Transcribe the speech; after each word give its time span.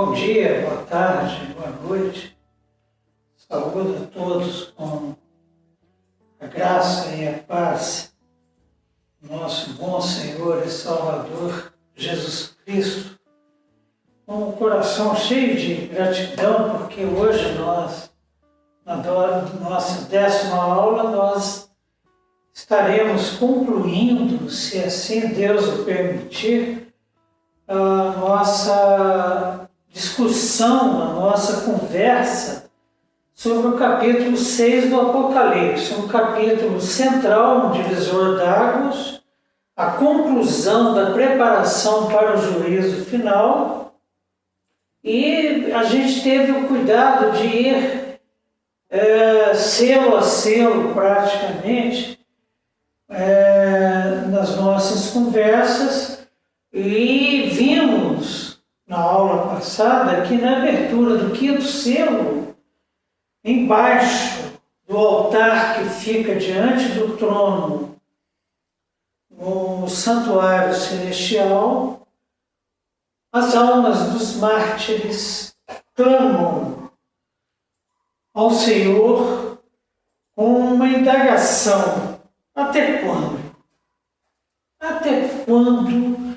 Bom 0.00 0.12
dia, 0.12 0.60
boa 0.60 0.84
tarde, 0.84 1.52
boa 1.54 1.70
noite. 1.82 2.38
Saúde 3.36 4.04
a 4.04 4.06
todos 4.06 4.66
com 4.76 5.16
a 6.38 6.46
graça 6.46 7.08
e 7.16 7.26
a 7.26 7.32
paz 7.40 8.14
do 9.20 9.34
nosso 9.34 9.72
bom 9.72 10.00
Senhor 10.00 10.64
e 10.64 10.70
Salvador 10.70 11.72
Jesus 11.96 12.56
Cristo. 12.64 13.18
Com 14.24 14.50
o 14.50 14.52
coração 14.52 15.16
cheio 15.16 15.56
de 15.56 15.88
gratidão, 15.88 16.78
porque 16.78 17.04
hoje 17.04 17.58
nós, 17.58 18.08
na 18.86 18.98
nossa 18.98 20.02
décima 20.02 20.62
aula, 20.62 21.10
nós 21.10 21.72
estaremos 22.54 23.30
concluindo, 23.30 24.48
se 24.48 24.78
assim 24.78 25.34
Deus 25.34 25.66
o 25.66 25.84
permitir, 25.84 26.86
a 27.66 28.12
nossa 28.16 29.67
discussão, 29.92 31.02
a 31.02 31.12
nossa 31.14 31.62
conversa 31.62 32.70
sobre 33.34 33.68
o 33.68 33.78
capítulo 33.78 34.36
6 34.36 34.90
do 34.90 35.00
Apocalipse, 35.00 35.94
um 35.94 36.08
capítulo 36.08 36.80
central, 36.80 37.66
um 37.66 37.70
divisor 37.70 38.36
d'águas, 38.36 39.20
a 39.76 39.92
conclusão 39.92 40.94
da 40.94 41.12
preparação 41.12 42.08
para 42.08 42.36
o 42.36 42.40
juízo 42.40 43.04
final. 43.04 43.94
E 45.04 45.72
a 45.72 45.84
gente 45.84 46.22
teve 46.22 46.50
o 46.50 46.66
cuidado 46.66 47.30
de 47.38 47.46
ir 47.46 48.20
é, 48.90 49.54
selo 49.54 50.16
a 50.16 50.22
selo, 50.22 50.92
praticamente, 50.94 52.18
é, 53.08 54.24
nas 54.28 54.56
nossas 54.56 55.10
conversas 55.12 56.26
e 56.72 57.50
vimos 57.52 58.47
na 58.88 58.98
aula 58.98 59.54
passada 59.54 60.22
que 60.22 60.38
na 60.38 60.58
abertura 60.58 61.18
do 61.18 61.32
quinto 61.32 61.62
selo, 61.62 62.56
embaixo 63.44 64.58
do 64.88 64.96
altar 64.96 65.76
que 65.76 65.90
fica 65.90 66.36
diante 66.36 66.88
do 66.94 67.16
trono, 67.18 68.00
no 69.30 69.86
santuário 69.86 70.74
celestial, 70.74 72.08
as 73.30 73.54
almas 73.54 74.10
dos 74.10 74.36
mártires 74.36 75.54
clamam 75.94 76.90
ao 78.32 78.50
Senhor 78.50 79.60
com 80.34 80.74
uma 80.74 80.88
indagação: 80.88 82.20
até 82.54 83.02
quando? 83.02 83.38
Até 84.80 85.44
quando 85.44 86.27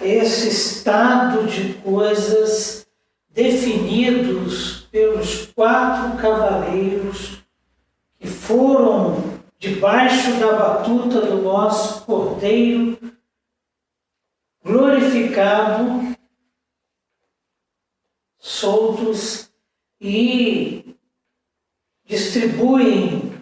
esse 0.00 0.48
estado 0.48 1.46
de 1.46 1.74
coisas 1.74 2.86
definidos 3.30 4.88
pelos 4.90 5.46
quatro 5.46 6.18
cavaleiros 6.18 7.42
que 8.18 8.26
foram 8.26 9.40
debaixo 9.58 10.38
da 10.38 10.52
batuta 10.52 11.20
do 11.22 11.42
nosso 11.42 12.04
Cordeiro 12.04 12.98
glorificado, 14.64 16.16
soltos 18.38 19.50
e 20.00 20.96
distribuem 22.06 23.34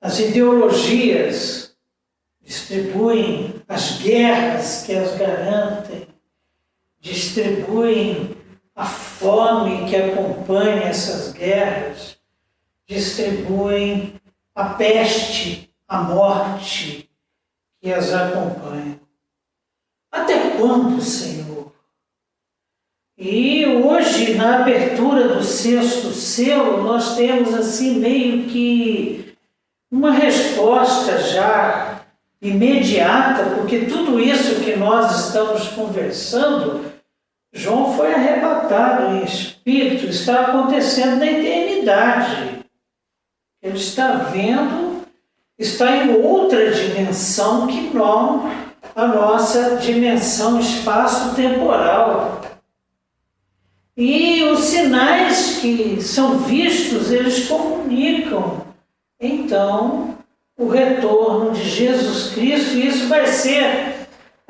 as 0.00 0.20
ideologias, 0.20 1.76
distribuem 2.40 3.62
as 3.68 3.98
guerras 4.00 4.84
que 4.84 4.94
as 4.94 5.16
garantem, 5.18 5.89
distribuem 7.30 8.36
a 8.74 8.84
fome 8.84 9.88
que 9.88 9.94
acompanha 9.94 10.82
essas 10.82 11.32
guerras, 11.32 12.16
distribuem 12.88 14.14
a 14.54 14.70
peste, 14.70 15.72
a 15.86 16.02
morte 16.02 17.08
que 17.80 17.92
as 17.92 18.12
acompanha. 18.12 18.98
Até 20.10 20.56
quando, 20.56 21.00
Senhor? 21.00 21.72
E 23.16 23.64
hoje, 23.66 24.34
na 24.34 24.62
abertura 24.62 25.28
do 25.28 25.44
sexto 25.44 26.10
selo, 26.10 26.82
nós 26.82 27.16
temos 27.16 27.54
assim 27.54 27.98
meio 28.00 28.48
que 28.48 29.36
uma 29.90 30.10
resposta 30.10 31.18
já 31.18 32.02
imediata, 32.42 33.56
porque 33.56 33.84
tudo 33.84 34.18
isso 34.18 34.62
que 34.62 34.74
nós 34.74 35.26
estamos 35.26 35.68
conversando, 35.68 36.89
João 37.52 37.96
foi 37.96 38.14
arrebatado 38.14 39.16
em 39.16 39.24
espírito, 39.24 40.06
está 40.06 40.42
acontecendo 40.42 41.16
na 41.16 41.26
eternidade. 41.26 42.60
Ele 43.62 43.76
está 43.76 44.12
vendo, 44.12 45.02
está 45.58 45.96
em 45.96 46.14
outra 46.22 46.70
dimensão 46.70 47.66
que 47.66 47.90
não 47.94 48.50
a 48.94 49.06
nossa 49.06 49.76
dimensão 49.76 50.60
espaço-temporal. 50.60 52.40
E 53.96 54.42
os 54.44 54.60
sinais 54.60 55.58
que 55.60 56.00
são 56.00 56.38
vistos, 56.38 57.10
eles 57.10 57.48
comunicam. 57.48 58.64
Então, 59.20 60.16
o 60.56 60.68
retorno 60.68 61.52
de 61.52 61.68
Jesus 61.68 62.32
Cristo, 62.32 62.76
e 62.76 62.86
isso 62.86 63.08
vai 63.08 63.26
ser 63.26 63.99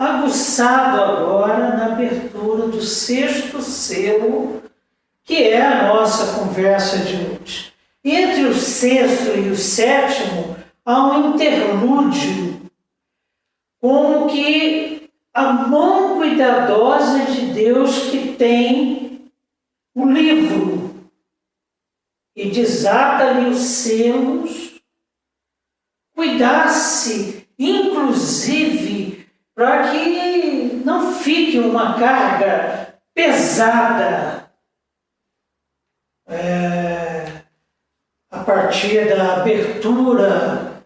aguçado 0.01 0.99
agora 0.99 1.77
na 1.77 1.93
abertura 1.93 2.69
do 2.69 2.81
sexto 2.81 3.61
selo, 3.61 4.63
que 5.23 5.43
é 5.43 5.61
a 5.61 5.89
nossa 5.89 6.41
conversa 6.41 7.01
de 7.01 7.17
hoje. 7.17 7.71
Entre 8.03 8.47
o 8.47 8.55
sexto 8.55 9.39
e 9.39 9.51
o 9.51 9.57
sétimo 9.57 10.57
há 10.87 11.07
um 11.07 11.35
interlúdio, 11.35 12.63
como 13.79 14.27
que 14.29 15.11
a 15.35 15.53
mão 15.53 16.17
cuidadosa 16.17 17.27
de 17.27 17.53
Deus 17.53 18.11
que 18.11 18.37
tem 18.39 19.31
o 19.95 20.07
livro 20.07 21.11
e 22.35 22.49
desata-lhe 22.49 23.51
os 23.51 23.59
selos 23.59 24.81
cuidasse, 26.15 27.47
inclusive, 27.59 29.20
para 29.61 29.91
que 29.91 30.81
não 30.87 31.13
fique 31.13 31.59
uma 31.59 31.99
carga 31.99 32.95
pesada 33.15 34.51
é, 36.27 37.27
a 38.31 38.39
partir 38.39 39.15
da 39.15 39.35
abertura 39.35 40.83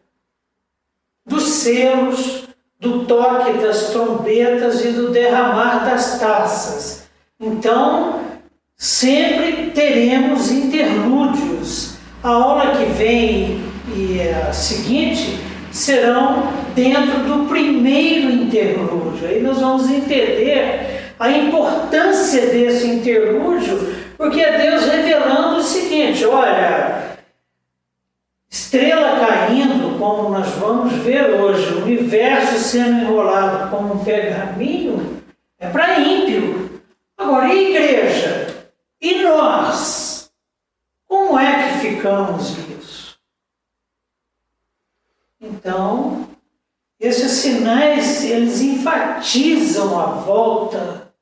dos 1.24 1.44
selos, 1.44 2.48
do 2.80 3.06
toque 3.06 3.52
das 3.58 3.90
trombetas 3.90 4.84
e 4.84 4.90
do 4.90 5.12
derramar 5.12 5.84
das 5.88 6.18
taças. 6.18 7.08
Então, 7.38 8.24
sempre 8.76 9.70
teremos 9.70 10.50
interlúdios. 10.50 11.94
A 12.24 12.28
aula 12.28 12.76
que 12.76 12.86
vem 12.86 13.72
e 13.94 14.18
a 14.20 14.52
seguinte 14.52 15.53
serão 15.74 16.52
dentro 16.72 17.18
do 17.24 17.48
primeiro 17.48 18.30
interlúdio. 18.30 19.26
Aí 19.26 19.42
nós 19.42 19.60
vamos 19.60 19.90
entender 19.90 21.12
a 21.18 21.28
importância 21.30 22.46
desse 22.46 22.86
interlúdio, 22.86 23.92
porque 24.16 24.40
é 24.40 24.56
Deus 24.56 24.86
revelando 24.86 25.56
o 25.56 25.62
seguinte: 25.62 26.24
olha, 26.24 27.16
estrela 28.48 29.18
caindo, 29.26 29.98
como 29.98 30.28
nós 30.28 30.48
vamos 30.50 30.92
ver 31.02 31.30
hoje, 31.30 31.74
o 31.74 31.82
universo 31.82 32.56
sendo 32.56 33.02
enrolado 33.02 33.68
como 33.68 33.94
um 33.94 34.04
pergaminho, 34.04 35.22
é 35.58 35.68
para 35.68 35.98
ímpio. 35.98 36.80
Agora, 37.18 37.52
e 37.52 37.70
igreja? 37.74 38.68
E 39.00 39.22
nós? 39.22 40.30
Como 41.08 41.38
é 41.38 41.68
que 41.68 41.88
ficamos 41.88 42.63
então, 45.64 46.28
esses 47.00 47.32
sinais, 47.32 48.22
eles 48.22 48.60
enfatizam 48.60 49.98
a 49.98 50.06
volta 50.16 51.14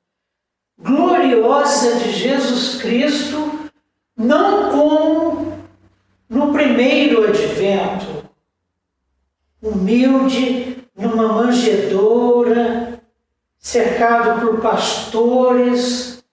gloriosa 0.77 2.01
de 2.01 2.11
Jesus 2.11 2.83
Cristo, 2.83 3.71
não 4.17 4.73
como 4.73 5.63
no 6.29 6.53
primeiro 6.53 7.29
advento, 7.29 8.29
humilde, 9.63 10.89
numa 10.97 11.29
manjedoura, 11.29 13.01
cercado 13.61 14.41
por 14.41 14.61
pastores 14.61 16.25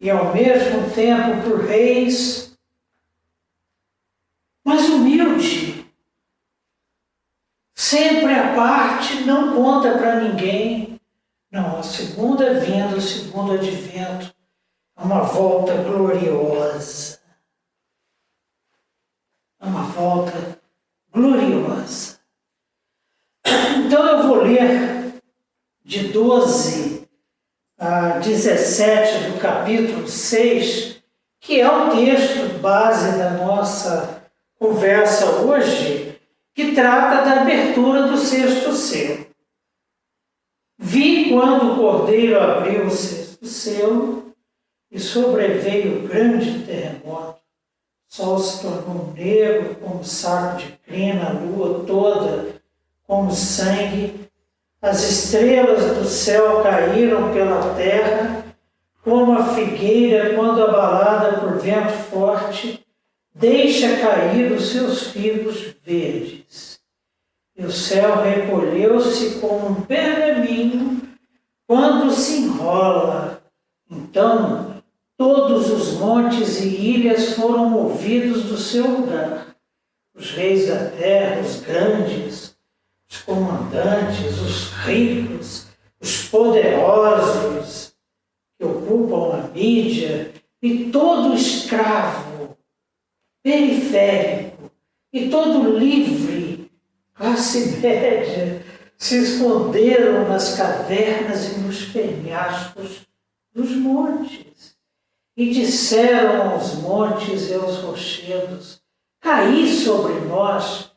e 0.00 0.08
ao 0.08 0.32
mesmo 0.32 0.90
tempo 0.94 1.42
por 1.42 1.66
reis, 1.66 2.56
mas 4.64 4.88
humilde, 4.88 5.72
sempre 7.82 8.32
a 8.32 8.54
parte, 8.54 9.24
não 9.24 9.60
conta 9.82 9.98
para 9.98 10.20
ninguém. 10.20 11.00
Não, 11.50 11.80
a 11.80 11.82
segunda 11.82 12.60
vinda, 12.60 12.96
o 12.96 13.00
segundo 13.00 13.52
advento, 13.52 14.32
a 14.96 15.02
uma 15.02 15.22
volta 15.22 15.74
gloriosa. 15.74 17.18
A 19.60 19.66
uma 19.66 19.82
volta 19.82 20.60
gloriosa. 21.12 22.18
Então 23.84 24.06
eu 24.06 24.22
vou 24.28 24.42
ler 24.42 25.20
de 25.84 26.08
12 26.08 27.08
a 27.76 28.18
17 28.20 29.32
do 29.32 29.40
capítulo 29.40 30.08
6, 30.08 31.02
que 31.40 31.60
é 31.60 31.68
o 31.68 31.90
texto 31.90 32.60
base 32.60 33.18
da 33.18 33.30
nossa 33.30 34.22
conversa 34.58 35.40
hoje, 35.40 36.20
que 36.54 36.72
trata 36.72 37.24
da 37.24 37.40
abertura 37.42 38.06
do 38.06 38.16
sexto 38.16 38.72
selo. 38.72 39.31
Vi 40.84 41.28
quando 41.30 41.74
o 41.74 41.76
cordeiro 41.76 42.40
abriu 42.40 42.86
o 42.86 42.90
sexto 42.90 43.46
selo 43.46 44.34
e 44.90 44.98
sobreveio 44.98 46.08
grande 46.08 46.64
terremoto. 46.64 47.38
O 48.10 48.14
sol 48.14 48.38
se 48.40 48.62
tornou 48.62 49.12
negro 49.16 49.76
como 49.76 50.04
saco 50.04 50.56
de 50.58 50.72
crina, 50.84 51.28
a 51.28 51.32
lua 51.34 51.84
toda 51.86 52.56
como 53.06 53.30
sangue. 53.30 54.28
As 54.82 55.08
estrelas 55.08 55.96
do 55.96 56.04
céu 56.04 56.64
caíram 56.64 57.32
pela 57.32 57.74
terra, 57.74 58.44
como 59.04 59.38
a 59.38 59.54
figueira, 59.54 60.34
quando 60.34 60.64
abalada 60.64 61.38
por 61.38 61.60
vento 61.60 61.92
forte, 62.10 62.84
deixa 63.32 63.98
cair 63.98 64.50
os 64.50 64.72
seus 64.72 65.04
figos 65.12 65.76
verdes. 65.84 66.41
E 67.56 67.64
o 67.64 67.70
céu 67.70 68.22
recolheu-se 68.22 69.40
como 69.40 69.68
um 69.68 69.82
pergaminho 69.82 71.02
quando 71.66 72.10
se 72.10 72.38
enrola. 72.42 73.42
Então, 73.90 74.82
todos 75.16 75.70
os 75.70 75.98
montes 75.98 76.60
e 76.60 76.68
ilhas 76.68 77.34
foram 77.34 77.68
movidos 77.68 78.44
do 78.44 78.56
seu 78.56 78.86
lugar. 78.88 79.54
Os 80.14 80.32
reis 80.32 80.68
da 80.68 80.90
terra, 80.90 81.40
os 81.40 81.60
grandes, 81.60 82.56
os 83.10 83.22
comandantes, 83.22 84.40
os 84.40 84.70
ricos, 84.84 85.66
os 86.00 86.28
poderosos 86.28 87.94
que 88.58 88.64
ocupam 88.64 89.36
a 89.36 89.48
mídia 89.48 90.32
e 90.62 90.90
todo 90.90 91.34
escravo 91.34 92.56
periférico 93.42 94.70
e 95.12 95.28
todo 95.28 95.78
livre, 95.78 96.41
classe 97.22 97.78
média, 97.78 98.64
se 98.98 99.16
esconderam 99.16 100.28
nas 100.28 100.56
cavernas 100.56 101.52
e 101.52 101.60
nos 101.60 101.84
penhascos 101.84 103.06
dos 103.54 103.70
montes 103.70 104.74
e 105.36 105.50
disseram 105.50 106.50
aos 106.50 106.74
montes 106.74 107.48
e 107.48 107.54
aos 107.54 107.76
rochedos: 107.78 108.82
Caí 109.20 109.72
sobre 109.72 110.14
nós 110.26 110.90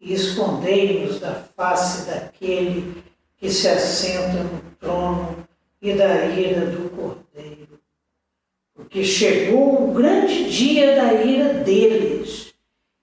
e 0.00 0.12
escondei-nos 0.12 1.20
da 1.20 1.34
face 1.34 2.10
daquele 2.10 3.04
que 3.36 3.48
se 3.48 3.68
assenta 3.68 4.42
no 4.42 4.60
trono 4.80 5.46
e 5.80 5.92
da 5.92 6.26
ira 6.26 6.66
do 6.66 6.90
Cordeiro. 6.90 7.78
Porque 8.74 9.04
chegou 9.04 9.88
o 9.88 9.94
grande 9.94 10.50
dia 10.50 10.96
da 10.96 11.14
ira 11.14 11.54
deles. 11.54 12.49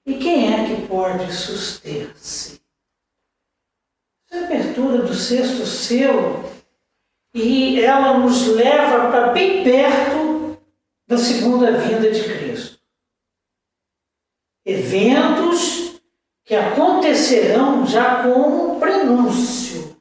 E 0.07 0.13
quem 0.13 0.53
é 0.53 0.65
que 0.65 0.87
pode 0.87 1.33
suster-se? 1.33 2.61
A 4.31 4.37
abertura 4.37 4.99
do 4.99 5.13
sexto 5.13 5.65
selo 5.65 6.49
e 7.33 7.81
ela 7.81 8.17
nos 8.17 8.47
leva 8.47 9.11
para 9.11 9.33
bem 9.33 9.65
perto 9.65 10.57
da 11.05 11.17
segunda 11.17 11.73
vinda 11.73 12.09
de 12.09 12.23
Cristo. 12.23 12.79
Eventos 14.65 15.99
que 16.45 16.55
acontecerão 16.55 17.85
já 17.85 18.23
como 18.23 18.79
prenúncio, 18.79 19.97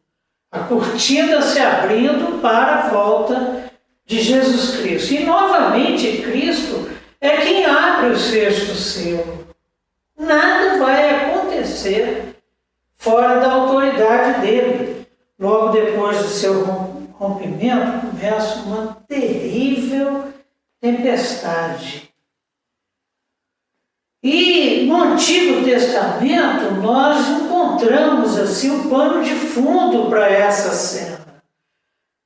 a 0.52 0.60
cortina 0.60 1.42
se 1.42 1.58
abrindo 1.58 2.40
para 2.40 2.84
a 2.84 2.88
volta 2.90 3.72
de 4.04 4.22
Jesus 4.22 4.80
Cristo. 4.80 5.14
E 5.14 5.24
novamente 5.24 6.22
Cristo 6.22 6.88
é 7.20 7.38
quem 7.38 7.64
abre 7.64 8.10
o 8.10 8.16
sexto 8.16 8.72
selo. 8.76 9.45
Nada 10.18 10.78
vai 10.78 11.10
acontecer 11.10 12.36
fora 12.96 13.40
da 13.40 13.52
autoridade 13.52 14.40
dele. 14.40 15.06
Logo 15.38 15.68
depois 15.68 16.18
do 16.18 16.28
seu 16.28 16.64
rompimento, 17.12 18.06
começa 18.06 18.60
uma 18.60 18.96
terrível 19.06 20.32
tempestade 20.80 22.06
e 24.28 24.86
no 24.86 25.00
Antigo 25.00 25.64
Testamento 25.64 26.74
nós 26.82 27.28
encontramos 27.28 28.36
assim 28.36 28.70
o 28.70 28.74
um 28.80 28.90
pano 28.90 29.22
de 29.22 29.32
fundo 29.36 30.10
para 30.10 30.28
essa 30.28 30.70
cena. 30.72 31.20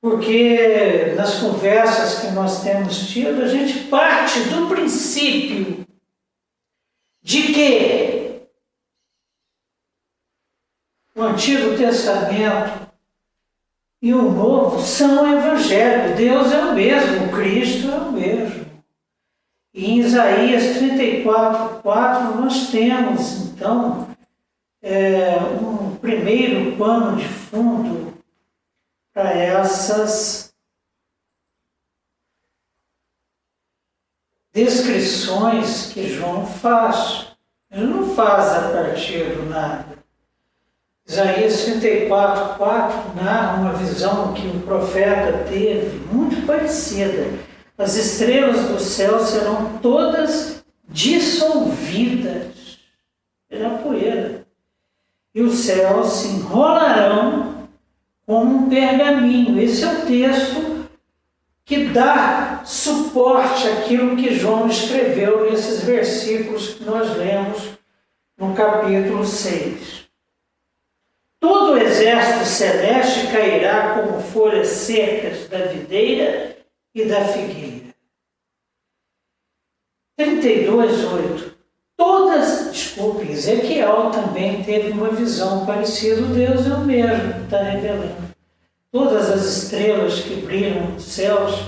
Porque 0.01 1.13
nas 1.15 1.35
conversas 1.35 2.21
que 2.21 2.31
nós 2.31 2.63
temos 2.63 3.07
tido, 3.07 3.43
a 3.43 3.47
gente 3.47 3.81
parte 3.81 4.39
do 4.45 4.67
princípio 4.67 5.85
de 7.21 7.53
que 7.53 8.41
o 11.15 11.21
Antigo 11.21 11.77
Testamento 11.77 12.91
e 14.01 14.13
o 14.13 14.31
Novo 14.31 14.79
são 14.79 15.23
o 15.23 15.37
Evangelho. 15.37 16.15
Deus 16.15 16.51
é 16.51 16.65
o 16.65 16.73
mesmo, 16.73 17.31
Cristo 17.31 17.91
é 17.91 17.97
o 17.97 18.11
mesmo. 18.11 18.65
E 19.73 19.91
em 19.91 19.99
Isaías 19.99 20.77
34, 20.77 21.81
4, 21.81 22.41
nós 22.41 22.69
temos, 22.69 23.47
então, 23.47 24.07
é, 24.81 25.37
um 25.61 25.95
primeiro 25.95 26.75
pano 26.75 27.15
de 27.15 27.27
fundo 27.27 28.13
para 29.13 29.31
essas 29.31 30.50
descrições 34.53 35.91
que 35.93 36.09
João 36.09 36.45
faz. 36.45 37.27
Ele 37.71 37.85
não 37.85 38.15
faz 38.15 38.51
a 38.51 38.69
partir 38.69 39.35
do 39.35 39.49
nada. 39.49 39.85
Isaías 41.07 41.63
34, 41.63 42.55
4 42.57 43.23
narra 43.23 43.61
uma 43.61 43.73
visão 43.73 44.33
que 44.33 44.47
o 44.47 44.61
profeta 44.61 45.45
teve, 45.49 45.99
muito 46.11 46.45
parecida 46.45 47.51
as 47.81 47.95
estrelas 47.95 48.67
do 48.67 48.79
céu 48.79 49.19
serão 49.25 49.79
todas 49.81 50.63
dissolvidas 50.87 52.77
pela 53.49 53.79
poeira, 53.79 54.45
e 55.33 55.41
os 55.41 55.55
céus 55.55 56.11
se 56.13 56.27
enrolarão 56.27 57.67
como 58.25 58.55
um 58.55 58.69
pergaminho. 58.69 59.59
Esse 59.59 59.83
é 59.83 59.93
o 59.93 60.05
texto 60.05 60.80
que 61.71 61.85
dá 61.85 62.63
suporte 62.65 63.65
àquilo 63.65 64.17
que 64.17 64.35
João 64.35 64.67
escreveu 64.67 65.49
nesses 65.49 65.81
versículos 65.81 66.73
que 66.73 66.83
nós 66.83 67.15
lemos 67.15 67.63
no 68.37 68.53
capítulo 68.53 69.25
6. 69.25 70.05
Todo 71.39 71.71
o 71.71 71.77
exército 71.77 72.43
celeste 72.43 73.31
cairá 73.31 73.93
como 73.93 74.19
folhas 74.21 74.67
secas 74.67 75.47
da 75.47 75.59
videira 75.59 76.57
e 76.93 77.05
da 77.05 77.23
figueira. 77.23 77.95
32, 80.17 81.05
8. 81.05 81.55
Todas, 81.95 82.69
desculpe, 82.69 83.31
Ezequiel 83.31 84.11
também 84.11 84.61
teve 84.61 84.91
uma 84.91 85.11
visão 85.11 85.65
parecida, 85.65 86.21
Deus 86.23 86.67
é 86.67 86.73
o 86.73 86.81
mesmo, 86.81 87.45
está 87.45 87.63
revelando. 87.63 88.30
Todas 88.91 89.31
as 89.31 89.45
estrelas 89.45 90.19
que 90.19 90.41
brilham 90.41 90.87
nos 90.87 91.05
céus, 91.05 91.61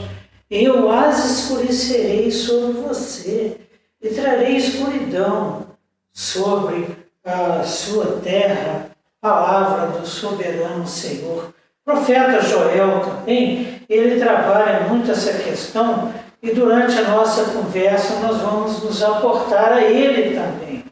eu 0.52 0.92
as 0.92 1.24
escurecerei 1.24 2.30
sobre 2.30 2.82
você 2.82 3.62
e 4.02 4.10
trarei 4.10 4.58
escuridão 4.58 5.68
sobre 6.12 6.86
a 7.24 7.64
sua 7.64 8.20
terra, 8.22 8.90
palavra 9.22 9.98
do 9.98 10.06
soberano 10.06 10.86
Senhor. 10.86 11.54
O 11.86 11.92
profeta 11.92 12.42
Joel 12.42 13.00
também, 13.00 13.82
ele 13.90 14.20
trabalha 14.20 14.82
muito 14.82 15.10
essa 15.10 15.34
questão 15.34 16.14
e 16.42 16.52
durante 16.52 16.98
a 17.00 17.08
nossa 17.08 17.46
conversa 17.46 18.20
nós 18.20 18.38
vamos 18.42 18.84
nos 18.84 19.02
aportar 19.02 19.72
a 19.72 19.82
ele 19.82 20.36
também. 20.36 20.84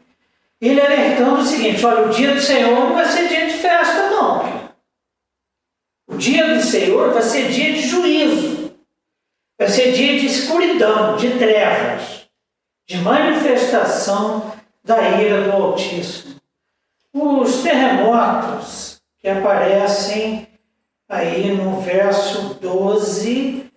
Ele 0.58 0.80
alertando 0.80 1.40
o 1.40 1.44
seguinte: 1.44 1.84
olha, 1.84 2.06
o 2.06 2.08
dia 2.08 2.34
do 2.34 2.40
Senhor 2.40 2.88
não 2.88 2.94
vai 2.94 3.04
ser 3.04 3.28
dia 3.28 3.46
de 3.46 3.54
festa, 3.58 4.08
não. 4.08 4.41
O 6.12 6.16
dia 6.18 6.54
do 6.54 6.60
Senhor 6.60 7.14
vai 7.14 7.22
ser 7.22 7.48
dia 7.48 7.72
de 7.72 7.88
juízo, 7.88 8.74
vai 9.58 9.66
ser 9.66 9.92
dia 9.92 10.20
de 10.20 10.26
escuridão, 10.26 11.16
de 11.16 11.30
trevas, 11.38 12.26
de 12.86 12.98
manifestação 12.98 14.52
da 14.84 15.00
ira 15.18 15.42
do 15.42 15.52
Altíssimo. 15.52 16.34
Os 17.14 17.62
terremotos 17.62 19.00
que 19.18 19.28
aparecem 19.28 20.48
aí 21.08 21.54
no 21.54 21.80
verso 21.80 22.58
12, 22.60 23.70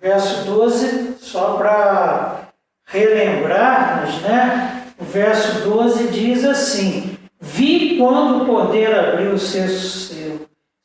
verso 0.00 0.44
12, 0.44 1.16
só 1.18 1.54
para 1.54 2.52
relembrarmos, 2.86 4.20
né? 4.22 4.92
O 4.96 5.04
verso 5.04 5.68
12 5.68 6.08
diz 6.08 6.44
assim: 6.44 7.16
Vi 7.40 7.96
quando 7.96 8.42
o 8.42 8.46
poder 8.46 8.94
abriu 8.96 9.32
o 9.32 9.38
sexto 9.38 9.88
selo, 9.88 10.29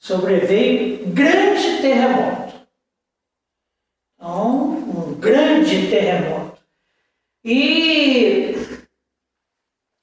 sobreveio 0.05 1.07
grande 1.07 1.81
terremoto. 1.81 2.53
Então, 4.13 4.55
um 4.55 5.15
grande 5.19 5.87
terremoto. 5.87 6.61
E 7.43 8.55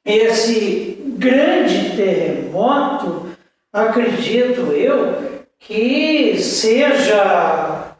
esse 0.05 1.01
grande 1.19 1.97
terremoto, 1.97 3.37
acredito 3.73 4.73
eu, 4.73 5.47
que 5.61 6.37
seja 6.37 7.97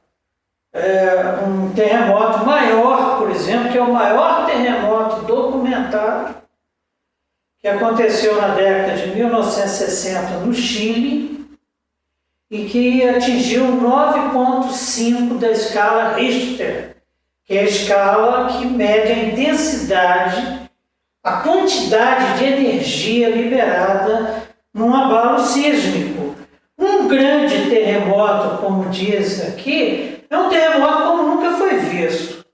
é, 0.73 1.45
um 1.47 1.73
terremoto 1.73 2.45
maior, 2.45 3.19
por 3.19 3.31
exemplo, 3.31 3.71
que 3.71 3.79
é 3.79 3.83
o 3.83 3.93
maior 3.93 4.47
terremoto 4.47 5.25
documentado 5.25 6.35
que 7.61 7.69
aconteceu 7.69 8.41
na 8.41 8.57
década 8.57 8.97
de 8.97 9.15
1960 9.15 10.41
no 10.41 10.53
Chile 10.53 11.42
e 12.53 12.67
que 12.67 13.09
atingiu 13.09 13.65
9,5 13.81 15.39
da 15.39 15.53
escala 15.53 16.13
Richter, 16.13 16.97
que 17.47 17.57
é 17.57 17.61
a 17.61 17.65
escala 17.65 18.47
que 18.53 18.67
mede 18.67 19.11
a 19.11 19.25
intensidade, 19.25 20.71
a 21.25 21.33
quantidade 21.41 22.39
de 22.39 22.45
energia 22.45 23.31
liberada 23.31 24.43
num 24.75 24.95
abalo 24.95 25.39
sísmico. 25.39 26.37
Um 26.79 27.09
grande 27.09 27.71
terremoto, 27.71 28.59
como 28.59 28.91
diz 28.91 29.49
aqui, 29.49 30.23
é 30.29 30.37
um 30.37 30.51
terremoto 30.51 31.05
como 31.05 31.23
nunca 31.23 31.53
foi 31.53 31.79
visto, 31.79 32.45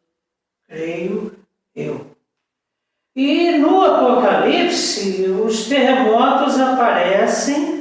creio 0.69 1.33
eu. 1.75 2.07
E 3.17 3.59
no 3.59 3.83
Apocalipse, 3.83 5.23
os 5.45 5.67
terremotos 5.67 6.61
aparecem 6.61 7.78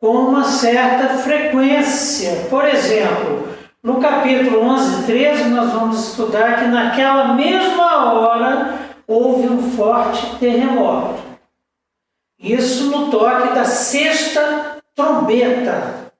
com 0.00 0.08
uma 0.08 0.44
certa 0.44 1.18
frequência. 1.18 2.46
Por 2.48 2.64
exemplo, 2.64 3.48
no 3.82 4.00
capítulo 4.00 4.60
11, 4.62 5.06
13, 5.06 5.44
nós 5.48 5.72
vamos 5.72 6.08
estudar 6.10 6.58
que 6.58 6.66
naquela 6.66 7.34
mesma 7.34 8.12
hora 8.12 8.78
houve 9.06 9.48
um 9.48 9.70
forte 9.72 10.36
terremoto. 10.36 11.22
Isso 12.38 12.90
no 12.90 13.10
toque 13.10 13.54
da 13.54 13.64
sexta 13.64 14.78
trombeta. 14.94 16.12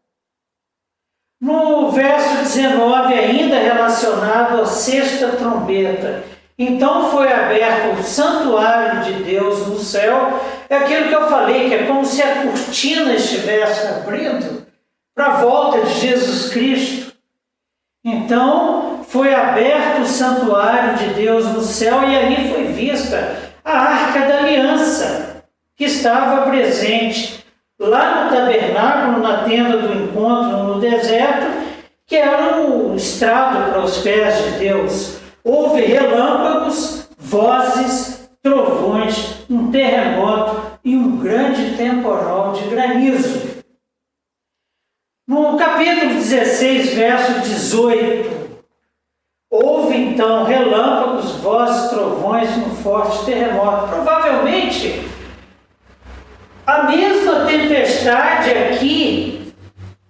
No 1.40 1.92
verso 1.92 2.38
19, 2.38 3.14
ainda 3.14 3.56
relacionado 3.56 4.60
à 4.60 4.66
sexta 4.66 5.28
trombeta, 5.28 6.24
então 6.58 7.08
foi 7.12 7.32
aberto 7.32 8.00
o 8.00 8.02
santuário 8.02 9.04
de 9.04 9.22
Deus 9.22 9.68
no 9.68 9.78
céu. 9.78 10.40
É 10.68 10.76
aquilo 10.76 11.06
que 11.06 11.14
eu 11.14 11.28
falei, 11.28 11.68
que 11.68 11.74
é 11.74 11.86
como 11.86 12.04
se 12.04 12.20
a 12.20 12.42
cortina 12.42 13.14
estivesse 13.14 13.86
abrindo 13.86 14.66
para 15.14 15.26
a 15.26 15.36
volta 15.36 15.82
de 15.82 16.00
Jesus 16.00 16.50
Cristo. 16.50 17.12
Então 18.04 19.04
foi 19.08 19.32
aberto 19.32 20.02
o 20.02 20.06
santuário 20.06 20.96
de 20.96 21.14
Deus 21.14 21.46
no 21.46 21.62
céu 21.62 22.02
e 22.02 22.16
ali 22.16 22.52
foi 22.52 22.64
vista 22.64 23.36
a 23.64 23.78
arca 23.78 24.20
da 24.20 24.38
aliança 24.38 25.44
que 25.76 25.84
estava 25.84 26.50
presente 26.50 27.44
lá 27.78 28.24
no 28.24 28.36
tabernáculo, 28.36 29.22
na 29.22 29.44
tenda 29.44 29.76
do 29.78 29.94
encontro 29.94 30.64
no 30.64 30.80
deserto, 30.80 31.46
que 32.04 32.16
era 32.16 32.62
o 32.62 32.96
estrado 32.96 33.70
para 33.70 33.80
os 33.80 33.98
pés 33.98 34.36
de 34.42 34.50
Deus. 34.58 35.17
Houve 35.50 35.80
relâmpagos, 35.80 37.08
vozes, 37.16 38.28
trovões, 38.42 39.46
um 39.48 39.70
terremoto 39.70 40.78
e 40.84 40.94
um 40.94 41.16
grande 41.16 41.74
temporal 41.74 42.52
de 42.52 42.68
granizo. 42.68 43.64
No 45.26 45.56
capítulo 45.56 46.12
16, 46.12 46.92
verso 46.92 47.40
18, 47.40 48.60
houve 49.50 49.96
então 49.96 50.44
relâmpagos, 50.44 51.36
vozes, 51.36 51.92
trovões 51.92 52.50
um 52.58 52.68
forte 52.82 53.24
terremoto. 53.24 53.88
Provavelmente 53.88 55.02
a 56.66 56.82
mesma 56.82 57.46
tempestade 57.46 58.50
aqui 58.50 59.54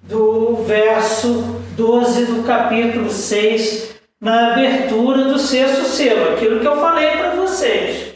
do 0.02 0.64
verso 0.64 1.62
12 1.76 2.24
do 2.26 2.42
capítulo 2.42 3.08
6 3.08 3.97
na 4.20 4.52
abertura 4.52 5.24
do 5.24 5.38
sexto 5.38 5.84
selo, 5.84 6.34
aquilo 6.34 6.60
que 6.60 6.66
eu 6.66 6.80
falei 6.80 7.10
para 7.10 7.30
vocês. 7.30 8.14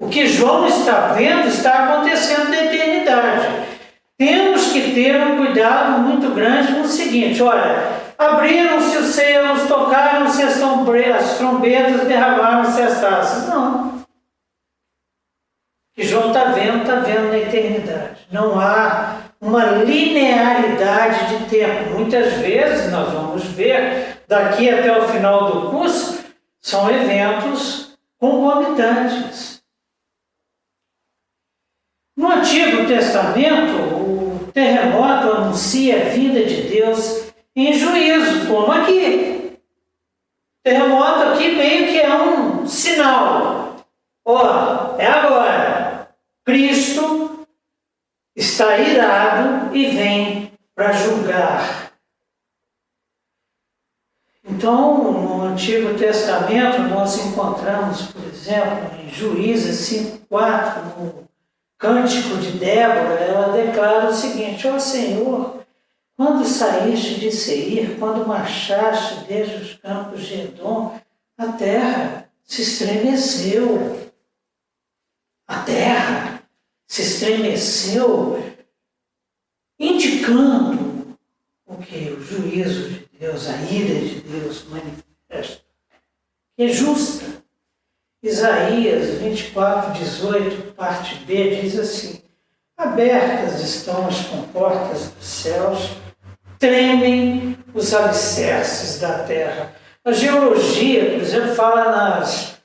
O 0.00 0.08
que 0.08 0.26
João 0.26 0.66
está 0.66 1.12
vendo 1.12 1.48
está 1.48 1.84
acontecendo 1.84 2.48
na 2.48 2.64
eternidade. 2.64 3.68
Temos 4.16 4.72
que 4.72 4.94
ter 4.94 5.20
um 5.20 5.36
cuidado 5.36 6.00
muito 6.00 6.34
grande 6.34 6.72
no 6.72 6.86
seguinte: 6.86 7.42
olha, 7.42 7.92
abriram-se 8.16 8.96
os 8.96 9.14
selos, 9.14 9.66
tocaram-se 9.66 10.42
as 10.42 10.58
trombetas, 11.36 12.06
derramaram-se 12.06 12.80
as 12.80 13.00
taças. 13.00 13.48
Não. 13.48 13.88
O 13.98 14.04
que 15.94 16.02
João 16.02 16.28
está 16.28 16.44
vendo, 16.44 16.82
está 16.82 16.96
vendo 16.96 17.30
na 17.30 17.38
eternidade. 17.38 18.26
Não 18.30 18.58
há 18.58 19.16
uma 19.40 19.64
linearidade 19.64 21.36
de 21.36 21.44
tempo. 21.46 21.98
Muitas 21.98 22.34
vezes 22.34 22.90
nós 22.92 23.12
vamos 23.12 23.44
ver 23.44 24.19
daqui 24.30 24.70
até 24.70 24.96
o 24.96 25.08
final 25.08 25.50
do 25.50 25.70
curso, 25.70 26.24
são 26.60 26.88
eventos 26.88 27.98
concomitantes. 28.16 29.60
No 32.16 32.30
Antigo 32.30 32.86
Testamento, 32.86 33.72
o 33.92 34.52
terremoto 34.52 35.32
anuncia 35.32 35.96
a 36.00 36.08
vinda 36.10 36.44
de 36.44 36.62
Deus 36.62 37.32
em 37.56 37.72
juízo, 37.72 38.46
como 38.46 38.70
aqui. 38.70 39.58
Terremoto 40.62 41.30
aqui 41.30 41.50
meio 41.56 41.88
que 41.88 41.98
é 41.98 42.14
um 42.14 42.64
sinal. 42.68 43.84
Ó, 44.24 44.96
é 44.96 45.06
agora. 45.06 46.14
Cristo 46.44 47.48
está 48.36 48.78
irado 48.78 49.74
e 49.74 49.86
vem 49.86 50.52
para 50.72 50.92
julgar 50.92 51.89
então, 54.60 55.10
no 55.10 55.42
Antigo 55.44 55.96
Testamento, 55.96 56.82
nós 56.82 57.16
encontramos, 57.24 58.08
por 58.08 58.22
exemplo, 58.26 58.90
em 59.02 59.08
Juízes 59.08 59.88
5,4, 60.30 60.98
no 60.98 61.28
Cântico 61.78 62.36
de 62.36 62.58
Débora, 62.58 63.14
ela 63.20 63.56
declara 63.56 64.10
o 64.10 64.14
seguinte: 64.14 64.68
Ó 64.68 64.74
oh, 64.74 64.78
Senhor, 64.78 65.64
quando 66.14 66.44
saíste 66.44 67.18
de 67.18 67.32
Seir, 67.32 67.96
quando 67.98 68.28
marchaste 68.28 69.24
desde 69.26 69.54
os 69.62 69.74
campos 69.78 70.26
de 70.26 70.42
Edom, 70.42 70.94
a 71.38 71.46
terra 71.52 72.28
se 72.44 72.60
estremeceu. 72.60 74.10
A 75.48 75.60
terra 75.60 76.42
se 76.86 77.00
estremeceu, 77.00 78.44
indicando 79.78 80.79
o 81.70 81.76
que? 81.76 82.10
O 82.10 82.20
juízo 82.20 82.90
de 82.90 83.08
Deus, 83.18 83.48
a 83.48 83.56
ira 83.72 84.00
de 84.00 84.20
Deus 84.20 84.64
manifesta, 84.64 85.62
que 86.56 86.64
é 86.64 86.68
justa. 86.68 87.40
Isaías 88.22 89.18
24, 89.18 89.92
18, 89.92 90.72
parte 90.74 91.14
B, 91.24 91.60
diz 91.60 91.78
assim: 91.78 92.22
Abertas 92.76 93.62
estão 93.62 94.06
as 94.06 94.20
comportas 94.26 95.08
dos 95.10 95.26
céus, 95.26 95.90
tremem 96.58 97.56
os 97.72 97.94
alicerces 97.94 99.00
da 99.00 99.20
terra. 99.20 99.74
A 100.04 100.12
geologia, 100.12 101.12
por 101.12 101.20
exemplo, 101.20 101.54
fala 101.54 101.92
nas 101.92 102.56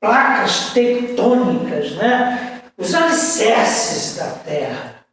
placas 0.00 0.72
tectônicas, 0.72 1.92
né? 1.96 2.62
Os 2.78 2.94
alicerces 2.94 4.16
da 4.16 4.30
terra. 4.30 5.04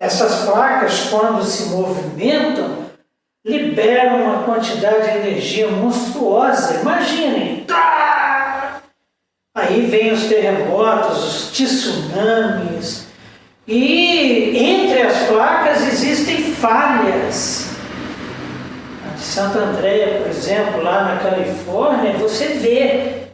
Essas 0.00 0.44
placas, 0.44 1.08
quando 1.10 1.42
se 1.44 1.70
movimentam, 1.70 2.87
liberam 3.48 4.24
uma 4.24 4.42
quantidade 4.42 5.10
de 5.10 5.28
energia 5.28 5.68
monstruosa. 5.68 6.80
Imaginem! 6.80 7.64
Tá! 7.66 8.82
Aí 9.54 9.86
vem 9.86 10.12
os 10.12 10.26
terremotos, 10.26 11.24
os 11.24 11.50
tsunamis. 11.52 13.08
E 13.66 14.56
entre 14.56 15.02
as 15.02 15.26
placas 15.26 15.82
existem 15.88 16.54
falhas. 16.54 17.70
A 19.06 19.14
de 19.14 19.20
Santa 19.20 19.58
Andréia, 19.58 20.20
por 20.20 20.28
exemplo, 20.28 20.82
lá 20.82 21.04
na 21.04 21.16
Califórnia, 21.16 22.12
você 22.14 22.48
vê 22.48 23.28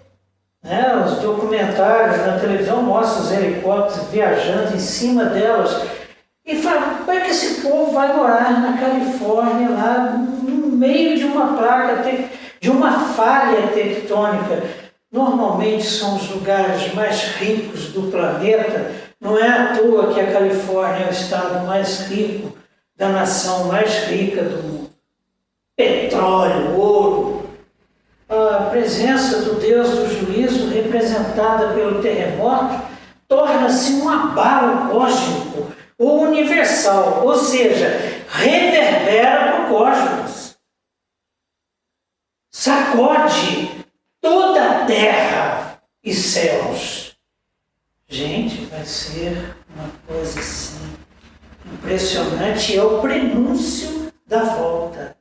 né, 0.62 1.04
os 1.04 1.18
documentários 1.18 2.26
na 2.26 2.38
televisão 2.38 2.82
mostram 2.82 3.24
os 3.24 3.32
helicópteros 3.32 4.08
viajando 4.08 4.74
em 4.74 4.78
cima 4.78 5.26
delas 5.26 5.82
e 6.46 6.56
fala, 6.56 6.98
como 6.98 7.10
é 7.10 7.20
que 7.20 7.30
esse 7.30 7.62
povo 7.62 7.92
vai 7.92 8.14
morar 8.14 8.60
na 8.60 8.76
Califórnia, 8.76 9.70
lá, 9.70 10.14
meio 10.42 11.16
de 11.16 11.24
uma 11.24 11.56
placa, 11.56 12.04
de 12.60 12.70
uma 12.70 12.92
falha 13.14 13.68
tectônica. 13.68 14.62
Normalmente 15.10 15.86
são 15.86 16.16
os 16.16 16.28
lugares 16.30 16.92
mais 16.92 17.22
ricos 17.36 17.92
do 17.92 18.10
planeta. 18.10 18.92
Não 19.20 19.38
é 19.38 19.48
à 19.48 19.76
toa 19.76 20.12
que 20.12 20.20
a 20.20 20.32
Califórnia 20.32 21.06
é 21.06 21.08
o 21.08 21.12
estado 21.12 21.66
mais 21.66 22.00
rico 22.08 22.52
da 22.96 23.08
nação 23.08 23.64
mais 23.64 23.90
rica 24.08 24.42
do 24.42 24.62
mundo. 24.62 24.90
Petróleo, 25.76 26.76
ouro. 26.76 27.44
A 28.28 28.68
presença 28.70 29.42
do 29.42 29.54
Deus 29.54 29.90
do 29.90 30.08
juízo, 30.08 30.68
representada 30.68 31.68
pelo 31.68 32.02
terremoto, 32.02 32.82
torna-se 33.28 33.94
um 33.94 34.08
abalo 34.08 34.90
cósmico 34.90 35.72
ou 35.98 36.22
universal, 36.22 37.26
ou 37.26 37.36
seja, 37.36 38.24
reverbera 38.28 39.52
para 39.52 39.64
o 39.64 39.68
cosmos. 39.68 40.58
Sacode 42.52 43.84
toda 44.20 44.82
a 44.82 44.86
terra 44.86 45.82
e 46.02 46.12
céus. 46.14 47.16
Gente, 48.08 48.66
vai 48.66 48.84
ser 48.84 49.56
uma 49.74 49.90
coisa 50.06 50.38
assim 50.38 50.94
impressionante, 51.72 52.76
é 52.76 52.82
o 52.82 53.00
prenúncio 53.00 54.12
da 54.26 54.42
volta. 54.44 55.16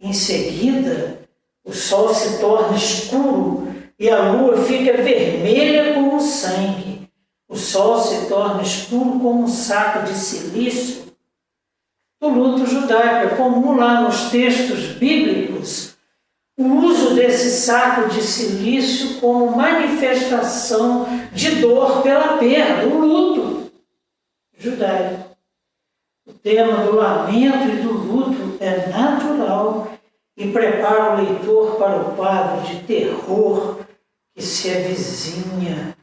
Em 0.00 0.12
seguida, 0.12 1.28
o 1.64 1.72
sol 1.72 2.14
se 2.14 2.40
torna 2.40 2.76
escuro 2.76 3.74
e 3.98 4.08
a 4.08 4.30
lua 4.30 4.64
fica 4.64 5.02
vermelha 5.02 5.94
como 5.94 6.20
sangue. 6.20 7.07
O 7.48 7.56
sol 7.56 7.98
se 7.98 8.28
torna 8.28 8.62
escuro 8.62 9.18
como 9.18 9.44
um 9.44 9.48
saco 9.48 10.04
de 10.06 10.14
silício. 10.14 11.08
O 12.20 12.28
luto 12.28 12.66
judaico 12.66 13.34
é 13.34 13.36
comum 13.36 13.76
lá 13.76 14.02
nos 14.02 14.30
textos 14.30 14.86
bíblicos 14.98 15.98
o 16.58 16.84
uso 16.84 17.14
desse 17.14 17.50
saco 17.50 18.08
de 18.08 18.20
silício 18.20 19.20
como 19.20 19.56
manifestação 19.56 21.06
de 21.32 21.60
dor 21.60 22.02
pela 22.02 22.36
perda, 22.36 22.84
o 22.88 22.98
luto 22.98 23.70
judaico. 24.58 25.36
O 26.26 26.32
tema 26.32 26.84
do 26.84 26.96
lamento 26.96 27.68
e 27.68 27.80
do 27.80 27.92
luto 27.92 28.58
é 28.58 28.88
natural 28.88 29.92
e 30.36 30.50
prepara 30.50 31.12
o 31.12 31.22
leitor 31.22 31.76
para 31.76 32.00
o 32.00 32.16
quadro 32.16 32.66
de 32.66 32.82
terror 32.82 33.78
que 34.34 34.42
se 34.42 34.68
avizinha. 34.68 35.96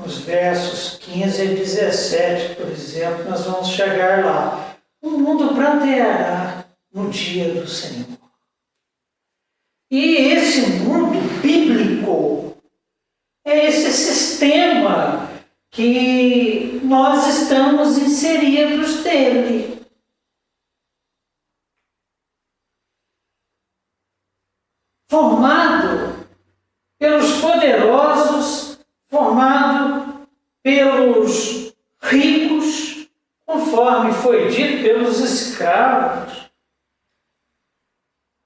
Nos 0.00 0.18
versos 0.18 0.98
15 0.98 1.44
e 1.44 1.54
17, 1.54 2.56
por 2.56 2.68
exemplo, 2.68 3.28
nós 3.28 3.44
vamos 3.44 3.68
chegar 3.68 4.24
lá. 4.24 4.76
O 5.02 5.10
mundo 5.10 5.54
pranteará 5.54 6.64
no 6.92 7.10
dia 7.10 7.54
do 7.54 7.66
Senhor. 7.68 8.18
E 9.90 10.16
esse 10.16 10.62
mundo 10.78 11.20
bíblico 11.40 12.56
é 13.44 13.66
esse 13.66 13.92
sistema 13.92 15.30
que 15.70 16.80
nós 16.82 17.26
estamos 17.26 17.98
inseridos 17.98 19.02
dele. 19.02 19.80
formado 25.10 26.24
pelos 26.96 27.40
poderosos, 27.40 28.78
formado 29.08 30.28
pelos 30.62 31.74
ricos, 32.00 33.08
conforme 33.44 34.12
foi 34.12 34.48
dito 34.48 34.84
pelos 34.84 35.18
escravos. 35.18 36.48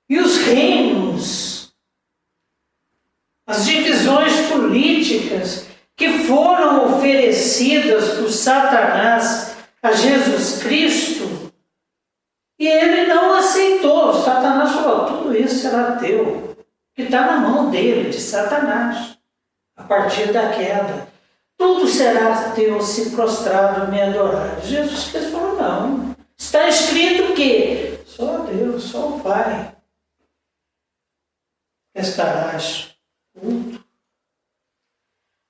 E 0.09 0.19
os 0.19 0.39
reinos, 0.39 1.75
as 3.47 3.67
divisões 3.67 4.49
políticas 4.49 5.67
que 5.95 6.21
foram 6.21 6.97
oferecidas 6.97 8.15
por 8.15 8.31
Satanás 8.31 9.55
a 9.83 9.93
Jesus 9.93 10.63
Cristo, 10.63 11.53
e 12.59 12.67
ele 12.67 13.07
não 13.07 13.35
aceitou. 13.35 14.15
Satanás 14.15 14.73
falou: 14.73 15.07
tudo 15.07 15.37
isso 15.37 15.57
será 15.57 15.97
teu 15.97 16.55
que 16.95 17.03
está 17.03 17.27
na 17.27 17.39
mão 17.39 17.71
dele, 17.71 18.11
de 18.11 18.21
Satanás, 18.21 19.19
a 19.77 19.83
partir 20.15 20.33
da 20.33 20.51
queda. 20.51 21.09
Tudo 21.57 21.89
será 21.89 22.51
teu 22.53 22.81
se 22.81 23.11
prostrado 23.11 23.91
me 23.91 24.01
adorar. 24.01 24.61
Jesus 24.61 25.11
Cristo 25.11 25.33
falou, 25.33 25.57
não. 25.57 26.17
Está 26.37 26.69
escrito 26.69 27.35
que 27.35 27.99
só 28.07 28.39
Deus, 28.39 28.85
só 28.85 29.09
o 29.09 29.21
Pai 29.21 29.75
estarás 31.95 32.97
culto. 33.39 33.85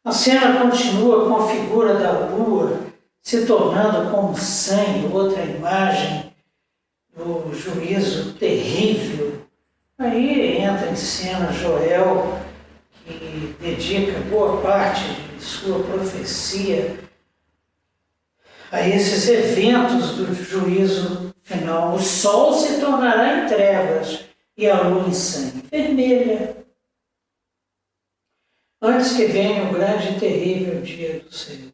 A 0.05 0.13
cena 0.13 0.61
continua 0.61 1.27
com 1.27 1.37
a 1.37 1.49
figura 1.49 1.95
da 1.95 2.13
lua 2.29 2.81
se 3.23 3.47
tornando 3.47 4.11
como 4.11 4.37
sangue, 4.37 5.11
outra 5.11 5.43
imagem 5.43 6.35
do 7.17 7.55
juízo 7.55 8.35
terrível 8.35 9.45
Aí 9.97 10.59
entra 10.59 10.91
em 10.91 10.97
cena 10.97 11.53
Joel, 11.53 12.44
que 13.05 13.57
dedica 13.61 14.19
boa 14.31 14.61
parte 14.63 15.03
de 15.37 15.45
sua 15.45 15.83
profecia 15.85 16.99
a 18.73 18.89
esses 18.89 19.29
eventos 19.29 20.17
do 20.17 20.35
juízo 20.35 21.35
final. 21.43 21.95
O 21.95 22.01
sol 22.01 22.55
se 22.55 22.81
tornará 22.81 23.45
em 23.45 23.49
trevas 23.49 24.25
e 24.57 24.69
a 24.69 24.81
lua 24.83 25.09
em 25.09 25.13
sangue 25.13 25.63
vermelha. 25.71 26.57
Antes 28.81 29.17
que 29.17 29.27
venha 29.27 29.71
o 29.71 29.73
grande 29.73 30.17
e 30.17 30.21
terrível 30.21 30.81
dia 30.83 31.21
do 31.21 31.33
Senhor. 31.33 31.73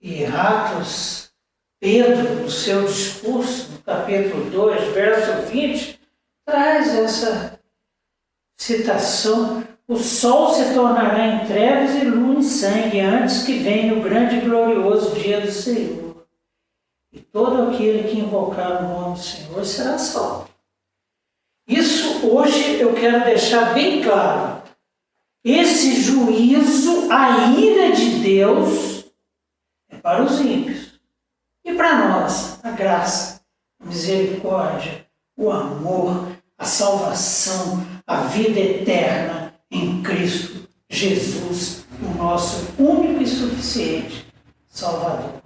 E 0.00 0.24
Ratos, 0.24 1.30
Pedro, 1.80 2.42
no 2.42 2.50
seu 2.50 2.86
discurso, 2.86 3.72
no 3.72 3.78
capítulo 3.82 4.50
2, 4.50 4.92
verso 4.92 5.46
20, 5.50 6.00
traz 6.44 6.94
essa 6.94 7.47
citação. 8.58 9.64
O 9.86 9.96
sol 9.96 10.52
se 10.52 10.74
tornará 10.74 11.26
em 11.26 11.46
trevas 11.46 11.94
e 11.94 12.04
lua 12.04 12.34
em 12.34 12.42
sangue 12.42 13.00
antes 13.00 13.44
que 13.44 13.58
venha 13.58 13.94
o 13.94 14.02
grande 14.02 14.36
e 14.36 14.40
glorioso 14.40 15.18
dia 15.18 15.40
do 15.40 15.50
Senhor. 15.50 16.26
E 17.10 17.20
todo 17.20 17.70
aquele 17.70 18.06
que 18.06 18.18
invocar 18.18 18.84
o 18.84 18.88
nome 18.88 19.14
do 19.14 19.22
Senhor 19.22 19.64
será 19.64 19.96
salvo. 19.96 20.50
Isso 21.66 22.26
hoje 22.26 22.78
eu 22.80 22.94
quero 22.94 23.24
deixar 23.24 23.72
bem 23.72 24.02
claro. 24.02 24.62
Esse 25.42 26.02
juízo, 26.02 27.10
a 27.10 27.52
ira 27.58 27.92
de 27.92 28.18
Deus, 28.20 29.06
é 29.88 29.96
para 29.96 30.22
os 30.22 30.38
ímpios. 30.40 31.00
E 31.64 31.72
para 31.74 32.08
nós, 32.08 32.62
a 32.62 32.70
graça, 32.72 33.40
a 33.80 33.86
misericórdia, 33.86 35.06
o 35.36 35.50
amor, 35.50 36.28
a 36.58 36.64
salvação, 36.64 37.86
a 38.08 38.22
vida 38.22 38.58
eterna 38.58 39.54
em 39.70 40.02
Cristo 40.02 40.66
Jesus, 40.88 41.84
o 42.02 42.16
nosso 42.16 42.74
único 42.78 43.22
e 43.22 43.26
suficiente 43.26 44.26
Salvador. 44.70 45.42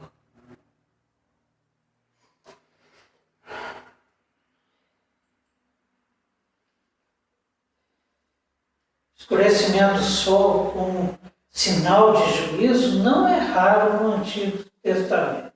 Escurecimento 9.17 9.95
do 9.95 10.05
sol 10.05 10.71
como 10.71 11.19
sinal 11.51 12.15
de 12.15 12.33
juízo 12.33 13.03
não 13.03 13.27
é 13.27 13.39
raro 13.39 14.05
no 14.05 14.13
Antigo 14.13 14.65
Testamento. 14.81 15.53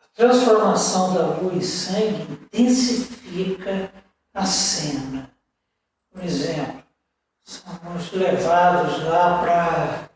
A 0.00 0.16
transformação 0.16 1.14
da 1.14 1.26
lua 1.26 1.54
em 1.54 1.60
sangue 1.60 2.40
intensifica 2.52 3.92
a 4.34 4.44
cena. 4.44 5.30
Por 6.12 6.24
exemplo, 6.24 6.82
somos 7.44 8.12
levados 8.12 9.02
lá 9.04 9.40
para 9.40 10.10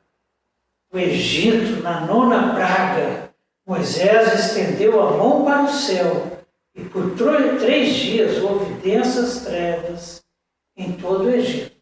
o 0.92 0.98
Egito, 0.98 1.82
na 1.82 2.00
nona 2.00 2.54
praga. 2.54 3.34
Moisés 3.66 4.34
estendeu 4.34 5.00
a 5.00 5.16
mão 5.16 5.44
para 5.44 5.64
o 5.64 5.72
céu 5.72 6.38
e 6.74 6.84
por 6.84 7.14
três 7.14 7.94
dias 7.94 8.42
houve 8.42 8.74
densas 8.74 9.44
trevas 9.44 10.24
em 10.76 10.92
todo 10.92 11.24
o 11.24 11.30
Egito. 11.30 11.76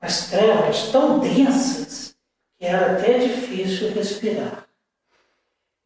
Mas 0.00 0.30
trevas 0.30 0.88
tão 0.92 1.18
densas 1.18 2.14
que 2.58 2.64
era 2.64 2.92
até 2.92 3.18
difícil 3.18 3.92
respirar. 3.92 4.66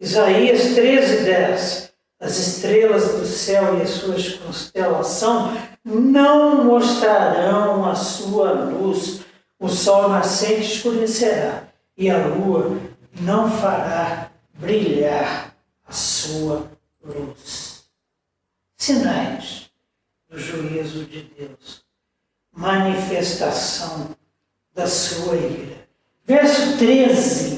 Isaías 0.00 0.74
13, 0.74 1.24
10. 1.24 1.87
As 2.20 2.36
estrelas 2.36 3.12
do 3.12 3.24
céu 3.24 3.78
e 3.78 3.82
as 3.82 3.90
suas 3.90 4.34
constelação 4.34 5.56
não 5.84 6.64
mostrarão 6.64 7.88
a 7.88 7.94
sua 7.94 8.52
luz. 8.52 9.20
O 9.58 9.68
sol 9.68 10.08
nascente 10.08 10.74
escurecerá 10.74 11.68
e 11.96 12.10
a 12.10 12.26
lua 12.26 12.78
não 13.20 13.50
fará 13.50 14.30
brilhar 14.54 15.54
a 15.86 15.92
sua 15.92 16.70
luz. 17.02 17.84
sinais 18.76 19.70
do 20.28 20.38
juízo 20.38 21.04
de 21.04 21.22
Deus, 21.22 21.82
manifestação 22.52 24.10
da 24.74 24.86
sua 24.86 25.34
ira. 25.36 25.88
Verso 26.24 26.76
13: 26.76 27.57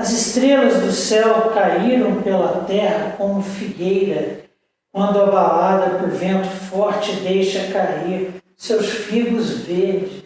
As 0.00 0.12
estrelas 0.12 0.80
do 0.82 0.90
céu 0.92 1.52
caíram 1.52 2.22
pela 2.22 2.64
terra 2.64 3.18
como 3.18 3.42
figueira, 3.42 4.48
quando 4.90 5.20
abalada 5.20 5.98
por 5.98 6.08
vento 6.08 6.48
forte 6.48 7.16
deixa 7.16 7.70
cair 7.70 8.42
seus 8.56 8.88
figos 8.88 9.58
verdes. 9.58 10.24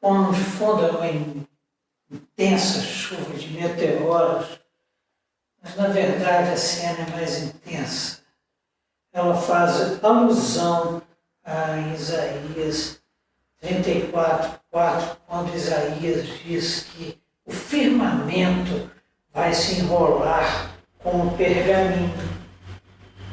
Quando 0.00 0.36
de 0.36 0.44
fundo 0.44 0.96
uma 0.96 1.08
intensa 2.08 2.82
chuva 2.82 3.34
de 3.34 3.48
meteoros, 3.48 4.60
mas 5.60 5.74
na 5.74 5.88
verdade 5.88 6.52
a 6.52 6.56
cena 6.56 7.00
é 7.00 7.10
mais 7.10 7.42
intensa. 7.42 8.22
Ela 9.12 9.34
faz 9.34 10.02
alusão 10.04 11.02
a 11.44 11.78
Isaías 11.94 13.02
34, 13.60 14.60
4, 14.70 15.16
quando 15.26 15.54
Isaías 15.54 16.26
diz 16.44 16.86
que 16.92 17.18
o 17.44 17.52
firmamento 17.52 18.90
vai 19.32 19.52
se 19.52 19.80
enrolar 19.80 20.76
como 20.98 21.36
pergaminho. 21.36 22.12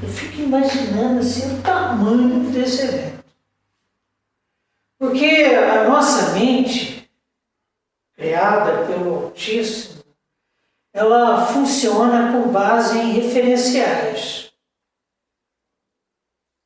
Eu 0.01 0.09
fico 0.09 0.41
imaginando 0.41 1.19
assim, 1.19 1.59
o 1.59 1.61
tamanho 1.61 2.51
desse 2.51 2.83
evento. 2.83 3.23
Porque 4.97 5.25
a 5.25 5.87
nossa 5.87 6.33
mente, 6.33 7.09
criada 8.15 8.85
pelo 8.85 9.25
Altíssimo, 9.25 10.03
ela 10.93 11.45
funciona 11.45 12.31
com 12.31 12.51
base 12.51 12.97
em 12.97 13.11
referenciais. 13.11 14.48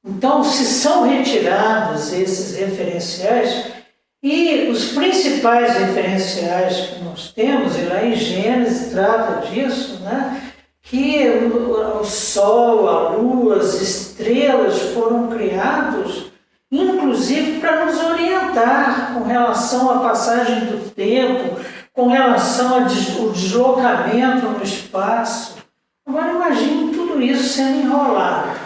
Então, 0.06 0.44
se 0.44 0.66
são 0.66 1.08
retirados 1.08 2.12
esses 2.12 2.58
referenciais, 2.58 3.72
e 4.22 4.70
os 4.70 4.92
principais 4.92 5.78
referenciais 5.78 6.78
que 6.78 7.04
nós 7.04 7.32
temos, 7.32 7.78
e 7.78 7.82
lá 7.84 8.04
em 8.04 8.16
Gênesis 8.16 8.92
trata 8.92 9.48
disso, 9.48 10.00
né? 10.02 10.42
que 10.82 11.28
o, 11.30 12.00
o 12.02 12.04
Sol, 12.04 12.90
a 12.90 13.10
Lua, 13.10 13.58
as 13.58 13.82
estrelas 13.82 14.80
foram 14.94 15.28
criados 15.28 16.34
inclusive 16.74 17.60
para 17.60 17.86
nos 17.86 18.04
orientar 18.04 19.14
com 19.14 19.24
relação 19.24 19.92
à 19.92 20.00
passagem 20.00 20.62
do 20.66 20.90
tempo, 20.90 21.60
com 21.94 22.08
relação 22.08 22.76
ao 22.76 22.86
deslocamento 22.86 24.48
no 24.48 24.64
espaço. 24.64 25.58
Agora 26.06 26.32
imagine 26.32 26.94
tudo 26.94 27.22
isso 27.22 27.44
sendo 27.54 27.82
enrolado. 27.82 28.63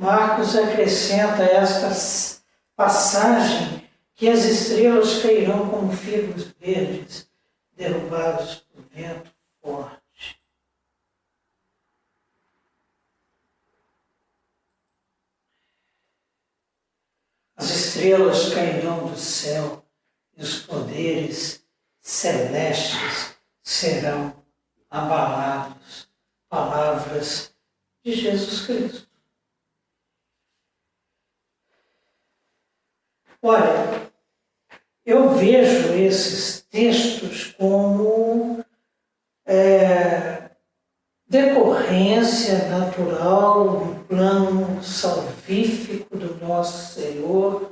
Marcos 0.00 0.56
acrescenta 0.56 1.42
esta 1.42 1.90
passagem 2.74 3.86
que 4.14 4.30
as 4.30 4.46
estrelas 4.46 5.20
cairão 5.20 5.68
como 5.68 5.92
figos 5.92 6.44
verdes, 6.58 7.30
derrubados 7.76 8.54
por 8.72 8.82
vento 8.84 9.30
forte. 9.60 10.42
As 17.54 17.68
estrelas 17.68 18.54
cairão 18.54 19.06
do 19.06 19.18
céu 19.18 19.84
e 20.34 20.42
os 20.42 20.60
poderes 20.60 21.62
celestes 22.00 23.36
serão 23.62 24.34
abalados. 24.88 26.08
Palavras 26.48 27.54
de 28.02 28.14
Jesus 28.14 28.64
Cristo. 28.64 29.09
Olha, 33.42 34.10
eu 35.04 35.30
vejo 35.30 35.94
esses 35.94 36.60
textos 36.70 37.54
como 37.58 38.62
é, 39.46 40.50
decorrência 41.26 42.68
natural 42.68 43.68
do 43.68 44.04
plano 44.04 44.82
salvífico 44.82 46.18
do 46.18 46.34
nosso 46.44 47.00
Senhor 47.00 47.70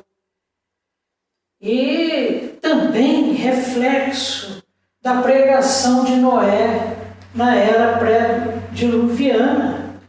e 1.61 2.57
também 2.63 3.33
reflexo 3.33 4.63
da 5.03 5.21
pregação 5.21 6.05
de 6.05 6.17
Noé 6.17 6.97
na 7.35 7.57
era 7.57 7.99
pré-diluviana. 7.99 10.01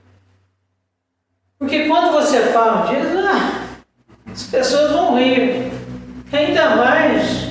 Porque 1.57 1.87
quando 1.87 2.13
você 2.13 2.53
fala 2.53 2.87
disso, 2.87 3.17
ah, 3.17 3.48
as 4.39 4.47
pessoas 4.47 4.91
vão 4.93 5.17
rir. 5.17 5.69
Ainda 6.31 6.77
mais 6.77 7.49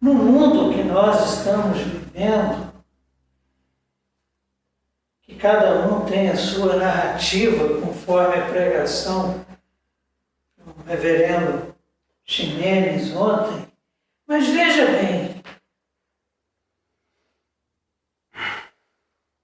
no 0.00 0.14
mundo 0.14 0.74
que 0.74 0.82
nós 0.82 1.38
estamos 1.38 1.78
vivendo, 1.78 2.72
cada 5.42 5.88
um 5.88 6.04
tem 6.04 6.28
a 6.28 6.36
sua 6.36 6.76
narrativa 6.76 7.80
conforme 7.80 8.36
a 8.36 8.46
pregação 8.46 9.44
do 10.56 10.72
reverendo 10.86 11.74
Ximenes 12.24 13.12
ontem. 13.12 13.66
Mas 14.24 14.46
veja 14.46 14.86
bem, 14.86 15.42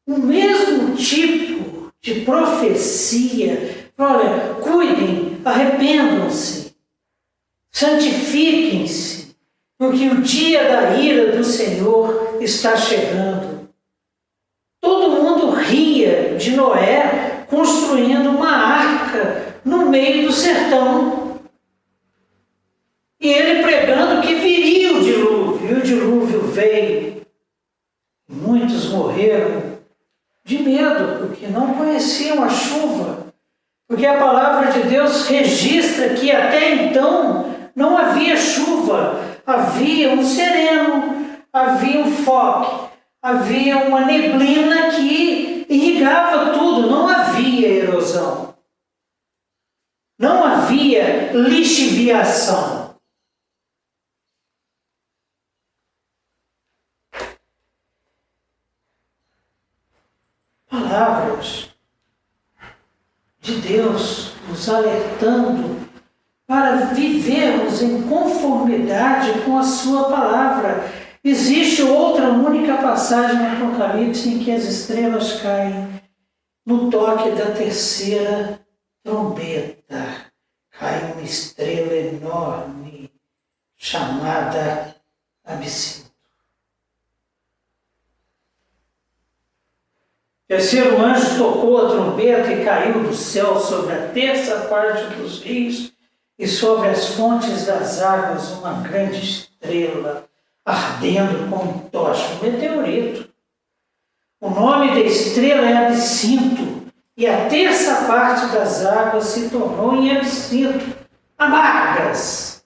o 0.06 0.18
mesmo 0.18 0.94
tipo 0.94 1.92
de 2.00 2.20
profecia, 2.20 3.77
olha, 3.98 4.54
cuidem, 4.62 5.40
arrependam-se, 5.44 6.74
santifiquem-se, 7.72 9.36
porque 9.76 10.08
o 10.08 10.22
dia 10.22 10.64
da 10.64 10.94
ira 10.94 11.36
do 11.36 11.44
Senhor 11.44 12.38
está 12.40 12.76
chegando 12.76 13.58
ria 15.68 16.36
de 16.36 16.56
Noé 16.56 17.44
construindo 17.48 18.30
uma 18.30 18.50
arca 18.50 19.60
no 19.64 19.88
meio 19.88 20.26
do 20.26 20.32
sertão. 20.32 21.40
E 23.20 23.28
ele 23.28 23.62
pregando 23.62 24.22
que 24.22 24.34
viria 24.36 24.94
o 24.94 25.02
dilúvio, 25.02 25.70
e 25.70 25.74
o 25.74 25.82
dilúvio 25.82 26.40
veio. 26.48 27.22
Muitos 28.28 28.86
morreram 28.86 29.78
de 30.44 30.58
medo, 30.62 31.18
porque 31.18 31.46
não 31.46 31.74
conheciam 31.74 32.42
a 32.42 32.48
chuva. 32.48 33.17
Porque 33.88 34.04
a 34.04 34.18
palavra 34.18 34.70
de 34.70 34.86
Deus 34.86 35.26
registra 35.26 36.10
que 36.10 36.30
até 36.30 36.74
então 36.74 37.70
não 37.74 37.96
havia 37.96 38.36
chuva, 38.36 39.18
havia 39.46 40.10
um 40.10 40.22
sereno, 40.22 41.40
havia 41.50 42.00
um 42.00 42.12
foque, 42.12 42.90
havia 43.22 43.78
uma 43.78 44.04
neblina 44.04 44.90
que 44.90 45.64
irrigava 45.70 46.52
tudo, 46.52 46.90
não 46.90 47.08
havia 47.08 47.66
erosão. 47.66 48.54
Não 50.18 50.44
havia 50.44 51.32
lixiviação. 51.32 52.94
Palavras 60.68 61.68
de 63.48 63.60
Deus 63.62 64.32
alertando 64.68 65.78
para 66.46 66.76
vivermos 66.94 67.82
em 67.82 68.02
conformidade 68.02 69.40
com 69.44 69.58
a 69.58 69.62
Sua 69.62 70.04
palavra 70.04 70.84
Existe 71.28 71.82
outra 71.82 72.30
única 72.30 72.78
passagem 72.78 73.36
no 73.38 73.66
Apocalipse 73.66 74.28
em 74.28 74.38
que 74.42 74.50
as 74.50 74.64
estrelas 74.64 75.42
caem 75.42 76.00
no 76.64 76.90
toque 76.90 77.32
da 77.32 77.50
terceira 77.50 78.60
trombeta. 79.02 80.32
Cai 80.70 81.12
uma 81.12 81.22
estrela 81.22 81.94
enorme 81.94 83.10
chamada 83.76 84.94
Absinto. 85.44 86.07
Terceiro 90.48 90.98
anjo 90.98 91.36
tocou 91.36 91.76
a 91.76 91.90
trombeta 91.90 92.50
e 92.50 92.64
caiu 92.64 93.02
do 93.02 93.14
céu 93.14 93.60
sobre 93.60 93.94
a 93.94 94.08
terça 94.08 94.66
parte 94.68 95.14
dos 95.16 95.42
rios 95.42 95.92
e 96.38 96.48
sobre 96.48 96.88
as 96.88 97.08
fontes 97.08 97.66
das 97.66 98.00
águas 98.00 98.52
uma 98.52 98.80
grande 98.80 99.22
estrela 99.22 100.26
ardendo 100.64 101.50
como 101.50 101.88
tocha, 101.90 102.34
um 102.34 102.42
meteorito. 102.42 103.28
O 104.40 104.50
nome 104.50 104.94
da 104.94 105.00
estrela 105.00 105.68
é 105.68 105.86
absinto, 105.86 106.92
e 107.16 107.26
a 107.26 107.48
terça 107.48 108.06
parte 108.06 108.52
das 108.52 108.86
águas 108.86 109.24
se 109.24 109.50
tornou 109.50 109.96
em 109.96 110.16
absinto, 110.16 110.96
amargas, 111.36 112.64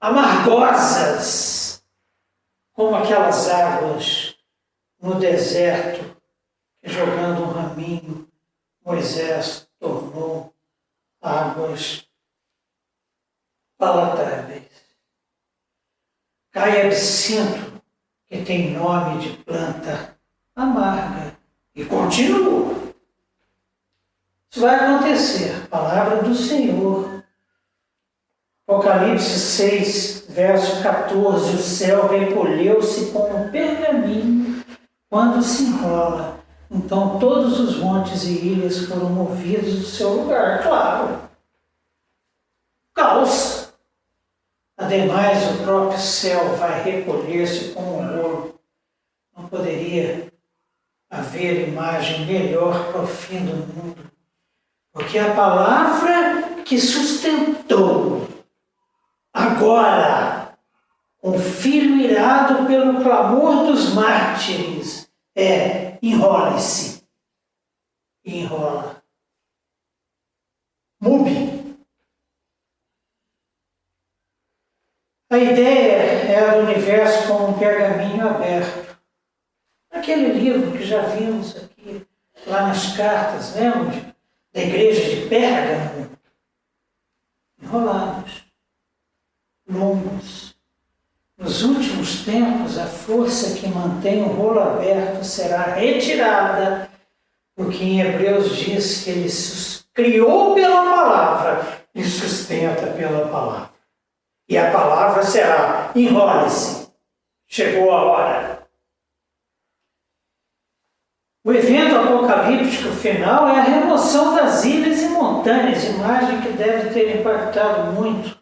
amargosas, 0.00 1.82
como 2.72 2.96
aquelas 2.96 3.48
águas 3.50 4.36
no 5.00 5.16
deserto, 5.16 6.21
jogando 6.82 7.42
um 7.42 7.52
raminho, 7.52 8.28
Moisés 8.84 9.68
tornou 9.78 10.52
águas 11.20 12.08
palatáveis. 13.78 14.70
Cai 16.50 16.86
absinto, 16.86 17.80
que 18.26 18.44
tem 18.44 18.72
nome 18.72 19.20
de 19.20 19.36
planta 19.44 20.18
amarga, 20.54 21.36
e 21.74 21.84
continua. 21.84 22.92
Isso 24.50 24.60
vai 24.60 24.74
acontecer, 24.74 25.66
palavra 25.68 26.22
do 26.22 26.34
Senhor. 26.34 27.24
Apocalipse 28.68 29.38
6, 29.38 30.26
verso 30.28 30.82
14: 30.82 31.54
O 31.54 31.58
céu 31.58 32.08
recolheu-se 32.08 33.10
como 33.12 33.36
um 33.36 33.50
pergaminho 33.50 34.62
quando 35.08 35.42
se 35.42 35.64
enrola. 35.64 36.41
Então 36.72 37.18
todos 37.18 37.60
os 37.60 37.76
montes 37.76 38.24
e 38.24 38.46
ilhas 38.46 38.86
foram 38.86 39.10
movidos 39.10 39.80
do 39.80 39.84
seu 39.84 40.22
lugar, 40.22 40.62
claro. 40.62 41.20
Caos. 42.94 43.68
Ademais, 44.76 45.50
o 45.50 45.62
próprio 45.64 45.98
céu 46.00 46.56
vai 46.56 46.82
recolher-se 46.82 47.72
como 47.72 47.98
um 47.98 48.16
rolo. 48.16 48.60
Não 49.36 49.46
poderia 49.46 50.32
haver 51.10 51.68
imagem 51.68 52.24
melhor 52.24 52.90
para 52.90 53.02
o 53.02 53.06
fim 53.06 53.44
do 53.44 53.54
mundo, 53.54 54.10
porque 54.92 55.18
a 55.18 55.34
palavra 55.34 56.62
que 56.64 56.80
sustentou 56.80 58.26
agora 59.32 60.54
um 61.22 61.38
filho 61.38 61.96
irado 62.00 62.66
pelo 62.66 63.02
clamor 63.02 63.66
dos 63.66 63.92
mártires 63.92 65.08
é 65.36 65.91
enrole-se. 66.02 67.06
Enrola. 68.24 69.02
Mubi. 71.00 71.76
A 75.30 75.38
ideia 75.38 75.96
é 76.30 76.50
do 76.52 76.70
universo 76.70 77.26
como 77.26 77.48
um 77.48 77.58
pergaminho 77.58 78.28
aberto. 78.28 78.98
Aquele 79.90 80.32
livro 80.32 80.72
que 80.76 80.84
já 80.84 81.02
vimos 81.06 81.56
aqui, 81.56 82.06
lá 82.46 82.66
nas 82.68 82.96
cartas, 82.96 83.54
lembra? 83.54 84.14
Da 84.52 84.60
igreja 84.60 85.22
de 85.22 85.28
Pérgamo. 85.28 86.18
Enrolados. 87.62 88.44
Longos 89.66 90.51
nos 91.42 91.62
últimos 91.64 92.24
tempos, 92.24 92.78
a 92.78 92.86
força 92.86 93.58
que 93.58 93.66
mantém 93.66 94.22
o 94.22 94.28
rolo 94.28 94.60
aberto 94.60 95.24
será 95.24 95.74
retirada, 95.74 96.88
porque 97.56 97.82
em 97.82 98.00
Hebreus 98.00 98.56
diz 98.56 99.02
que 99.02 99.10
ele 99.10 99.28
criou 99.92 100.54
pela 100.54 100.84
palavra 100.84 101.82
e 101.92 102.04
sustenta 102.04 102.86
pela 102.92 103.28
palavra. 103.28 103.70
E 104.48 104.56
a 104.56 104.70
palavra 104.70 105.22
será: 105.24 105.90
enrole-se, 105.96 106.88
chegou 107.48 107.90
a 107.90 108.02
hora. 108.04 108.62
O 111.44 111.52
evento 111.52 111.96
apocalíptico 111.96 112.92
final 112.92 113.48
é 113.48 113.58
a 113.58 113.64
remoção 113.64 114.36
das 114.36 114.64
ilhas 114.64 115.02
e 115.02 115.08
montanhas, 115.08 115.82
imagem 115.84 116.40
que 116.40 116.50
deve 116.50 116.90
ter 116.90 117.18
impactado 117.18 117.90
muito 117.92 118.41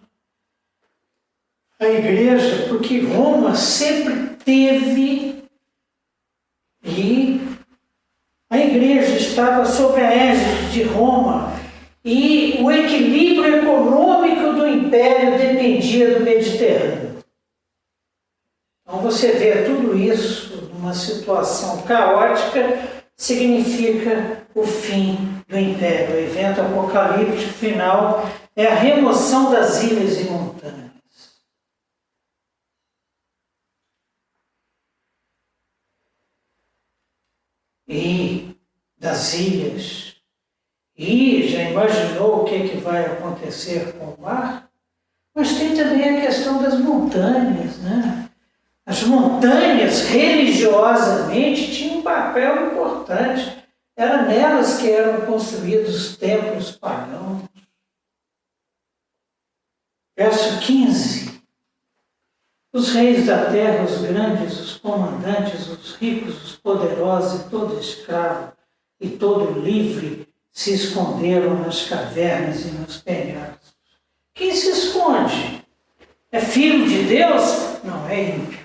a 1.81 1.89
igreja, 1.89 2.67
porque 2.69 3.01
Roma 3.01 3.55
sempre 3.55 4.37
teve 4.45 5.43
e 6.85 7.41
a 8.51 8.59
igreja 8.59 9.17
estava 9.17 9.65
sob 9.65 9.99
a 9.99 10.13
égide 10.13 10.73
de 10.73 10.83
Roma 10.83 11.55
e 12.05 12.59
o 12.61 12.71
equilíbrio 12.71 13.57
econômico 13.57 14.53
do 14.53 14.67
império 14.67 15.39
dependia 15.39 16.19
do 16.19 16.25
Mediterrâneo. 16.25 17.25
Então 18.83 19.01
você 19.01 19.33
vê 19.33 19.63
tudo 19.65 19.97
isso 19.97 20.71
numa 20.75 20.93
situação 20.93 21.83
caótica 21.83 22.79
significa 23.17 24.47
o 24.55 24.65
fim 24.65 25.17
do 25.49 25.59
império. 25.59 26.15
O 26.15 26.19
evento 26.19 26.61
apocalíptico 26.61 27.53
final 27.53 28.29
é 28.55 28.67
a 28.67 28.75
remoção 28.75 29.51
das 29.51 29.83
ilhas 29.83 30.21
e 30.21 30.25
montanhas. 30.25 30.91
e 37.91 38.57
ilhas. 39.35 40.11
E 40.97 41.49
já 41.49 41.63
imaginou 41.63 42.43
o 42.43 42.45
que, 42.45 42.69
que 42.69 42.77
vai 42.77 43.07
acontecer 43.07 43.95
com 43.95 44.13
o 44.13 44.21
mar? 44.21 44.71
Mas 45.35 45.57
tem 45.59 45.75
também 45.75 46.19
a 46.19 46.21
questão 46.21 46.63
das 46.63 46.79
montanhas, 46.79 47.79
né? 47.79 48.29
As 48.85 49.03
montanhas, 49.05 50.09
religiosamente, 50.09 51.73
tinham 51.73 51.99
um 51.99 52.03
papel 52.03 52.67
importante. 52.67 53.65
Era 53.97 54.23
nelas 54.23 54.79
que 54.79 54.91
eram 54.91 55.25
construídos 55.27 55.95
os 55.95 56.17
templos 56.17 56.73
pagãos. 56.73 57.45
Verso 60.17 60.61
15. 60.61 61.41
Os 62.73 62.93
reis 62.93 63.27
da 63.27 63.51
terra, 63.51 63.85
os 63.85 64.03
grandes, 64.03 64.61
os 64.61 64.77
comandantes, 64.77 65.67
os 65.67 65.95
ricos, 65.97 66.45
os 66.45 66.57
poderosos 66.57 67.41
e 67.41 67.51
todo 67.51 67.81
escravo 67.81 68.53
e 69.01 69.09
todo 69.09 69.61
livre 69.61 70.29
se 70.53 70.75
esconderam 70.75 71.59
nas 71.61 71.89
cavernas 71.89 72.67
e 72.67 72.73
nos 72.73 72.99
penhascos. 72.99 73.75
Quem 74.35 74.55
se 74.55 74.71
esconde? 74.71 75.65
É 76.31 76.41
filho 76.41 76.87
de 76.87 77.05
Deus? 77.05 77.83
Não, 77.83 78.09
é 78.09 78.37
ímpio. 78.37 78.61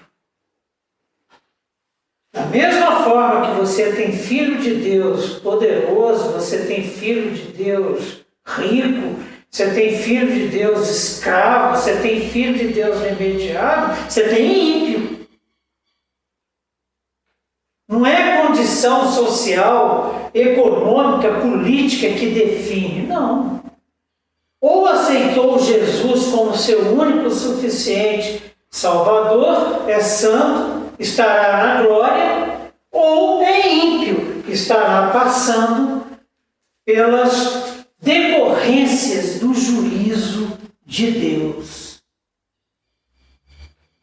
Da 2.34 2.46
mesma 2.48 3.04
forma 3.04 3.48
que 3.48 3.60
você 3.62 3.94
tem 3.94 4.12
filho 4.12 4.60
de 4.60 4.76
Deus 4.76 5.40
poderoso, 5.40 6.34
você 6.34 6.66
tem 6.66 6.84
filho 6.84 7.34
de 7.34 7.54
Deus 7.54 8.26
rico, 8.46 9.24
você 9.50 9.74
tem 9.74 9.98
filho 9.98 10.28
de 10.34 10.50
Deus 10.50 10.90
escravo, 10.90 11.78
você 11.78 11.96
tem 12.02 12.30
filho 12.30 12.58
de 12.58 12.74
Deus 12.74 13.00
remediado, 13.00 13.96
você 14.10 14.28
tem 14.28 14.92
ímpio. 14.92 15.28
Não 17.88 18.06
é 18.06 18.46
condição 18.76 19.10
social, 19.10 20.30
econômica, 20.34 21.40
política 21.40 22.10
que 22.10 22.28
define, 22.32 23.08
não. 23.08 23.64
Ou 24.62 24.86
aceitou 24.86 25.58
Jesus 25.60 26.28
como 26.28 26.58
seu 26.58 26.94
único 26.94 27.30
suficiente 27.32 28.44
Salvador, 28.70 29.90
é 29.90 30.02
santo, 30.02 30.92
estará 31.00 31.66
na 31.66 31.84
glória, 31.84 32.72
ou 32.92 33.42
é 33.42 33.74
ímpio, 33.74 34.44
estará 34.50 35.12
passando 35.12 36.06
pelas 36.84 37.86
decorrências 38.02 39.40
do 39.40 39.54
juízo 39.54 40.58
de 40.86 41.12
Deus. 41.12 42.02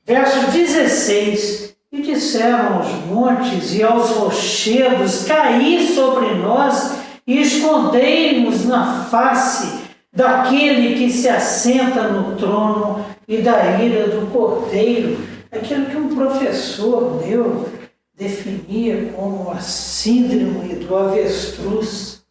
Verso 0.06 0.50
16: 0.50 1.71
E 1.92 2.00
disseram 2.00 2.78
aos 2.78 2.88
montes 3.04 3.74
e 3.74 3.82
aos 3.82 4.08
rochedos: 4.10 5.26
Caí 5.26 5.86
sobre 5.94 6.34
nós 6.36 6.96
e 7.26 7.42
escondei-nos 7.42 8.64
na 8.64 9.04
face 9.04 9.82
daquele 10.10 10.94
que 10.96 11.12
se 11.12 11.28
assenta 11.28 12.08
no 12.08 12.34
trono 12.36 13.04
e 13.28 13.42
da 13.42 13.78
ira 13.78 14.08
do 14.08 14.26
cordeiro. 14.32 15.18
Aquilo 15.50 15.86
que 15.86 15.96
um 15.98 16.14
professor 16.14 17.22
meu 17.22 17.68
definia 18.14 19.12
como 19.12 19.50
a 19.50 19.60
síndrome 19.60 20.76
do 20.76 20.96
avestruz 20.96 22.22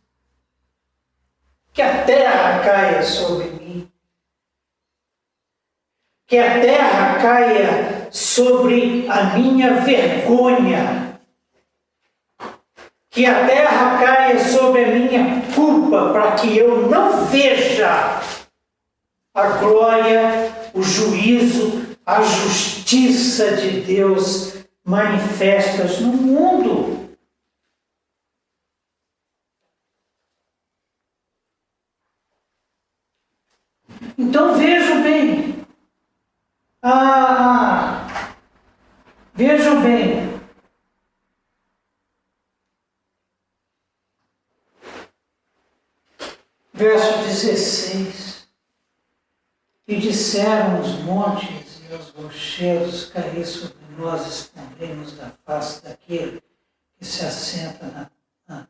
que 1.73 1.81
a 1.81 2.03
terra 2.03 2.59
caia 2.63 3.03
sobre 3.03 3.45
mim, 3.51 3.87
que 6.27 6.37
a 6.37 6.59
terra 6.59 7.21
caia 7.21 8.00
sobre 8.11 9.07
a 9.09 9.37
minha 9.37 9.81
vergonha, 9.81 11.19
que 13.09 13.25
a 13.25 13.47
terra 13.47 14.03
caia 14.03 14.39
sobre 14.39 14.83
a 14.83 14.87
minha 14.87 15.41
culpa, 15.55 16.11
para 16.11 16.33
que 16.33 16.57
eu 16.57 16.89
não 16.89 17.25
veja 17.25 18.21
a 19.33 19.47
glória, 19.57 20.51
o 20.73 20.83
juízo, 20.83 21.95
a 22.05 22.21
justiça 22.21 23.55
de 23.55 23.81
Deus 23.81 24.55
manifestas 24.83 25.99
no 25.99 26.11
mundo. 26.11 27.01
Então 34.17 34.57
vejam 34.57 35.01
bem. 35.03 35.65
Ah, 36.81 37.40
Vejam 39.41 39.81
bem. 39.81 40.39
Verso 46.71 47.17
16. 47.23 48.47
E 49.87 49.97
disseram 49.97 50.79
os 50.79 50.89
montes 50.99 51.81
e 51.89 51.91
os 51.91 52.09
rochedos 52.09 53.07
cair 53.07 53.43
sobre 53.43 53.83
nós, 53.97 54.27
escondemos 54.27 55.17
da 55.17 55.31
face 55.43 55.83
daquele 55.85 56.43
que 56.99 57.03
se 57.03 57.25
assenta 57.25 57.87
na, 57.87 58.11
na, 58.47 58.67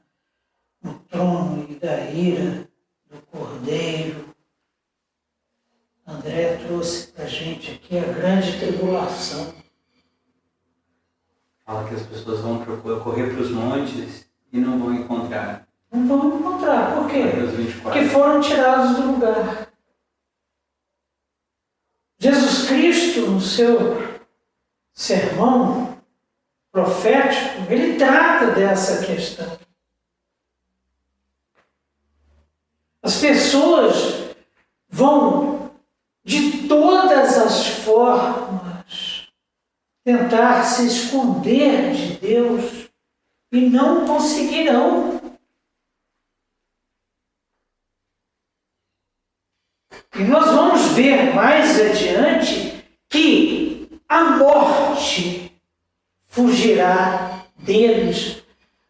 no 0.81 0.99
trono 0.99 1.67
e 1.69 1.75
da 1.75 2.09
ira 2.11 2.65
do 3.09 3.21
cordeiro. 3.23 4.33
André 6.07 6.55
trouxe 6.65 7.07
para 7.07 7.25
a 7.25 7.27
gente 7.27 7.71
aqui 7.71 7.97
a 7.99 8.13
grande 8.13 8.57
tribulação. 8.57 9.53
Fala 11.65 11.87
que 11.87 11.95
as 11.95 12.03
pessoas 12.03 12.41
vão 12.41 12.63
correr 13.03 13.33
para 13.33 13.41
os 13.41 13.51
montes 13.51 14.25
e 14.51 14.57
não 14.57 14.79
vão 14.79 14.93
encontrar. 14.93 15.67
Não 15.91 16.07
vão 16.07 16.39
encontrar. 16.39 16.95
Por 16.95 17.09
quê? 17.09 17.23
Porque 17.81 18.05
foram 18.05 18.41
tirados 18.41 18.95
do 18.95 19.11
lugar. 19.13 19.67
Jesus 22.19 22.67
Cristo, 22.67 23.21
no 23.21 23.41
seu 23.41 24.21
sermão 24.93 25.97
profético, 26.71 27.71
ele 27.71 27.97
trata 27.97 28.51
dessa 28.51 29.05
questão. 29.05 29.59
As 33.01 33.17
pessoas 33.17 34.35
vão, 34.87 35.71
de 36.23 36.67
todas 36.67 37.37
as 37.37 37.67
formas, 37.67 38.60
tentar 40.03 40.63
se 40.63 40.87
esconder 40.87 41.93
de 41.93 42.17
Deus 42.17 42.89
e 43.51 43.69
não 43.69 44.05
conseguirão. 44.05 45.21
E 50.15 50.23
nós 50.23 50.45
vamos 50.45 50.93
ver 50.93 51.33
mais 51.33 51.79
adiante 51.79 52.85
que 53.09 53.99
a 54.07 54.37
morte 54.37 55.59
fugirá 56.27 57.45
deles. 57.57 58.43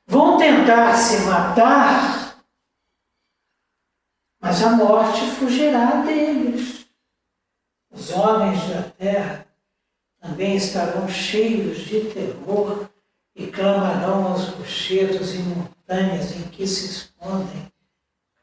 Vão 0.07 0.37
tentar 0.37 0.95
se 0.95 1.25
matar, 1.25 2.43
mas 4.39 4.63
a 4.63 4.71
morte 4.71 5.21
fugirá 5.21 6.01
deles. 6.01 6.85
Os 7.91 8.11
homens 8.11 8.67
da 8.69 8.83
terra 8.83 9.50
também 10.21 10.55
estarão 10.55 11.09
cheios 11.09 11.79
de 11.79 12.05
terror 12.05 12.87
e 13.35 13.47
clamarão 13.47 14.27
aos 14.27 14.49
rochedos 14.49 15.33
e 15.33 15.39
montanhas 15.39 16.35
em 16.35 16.43
que 16.43 16.65
se 16.65 16.85
escondem. 16.85 17.69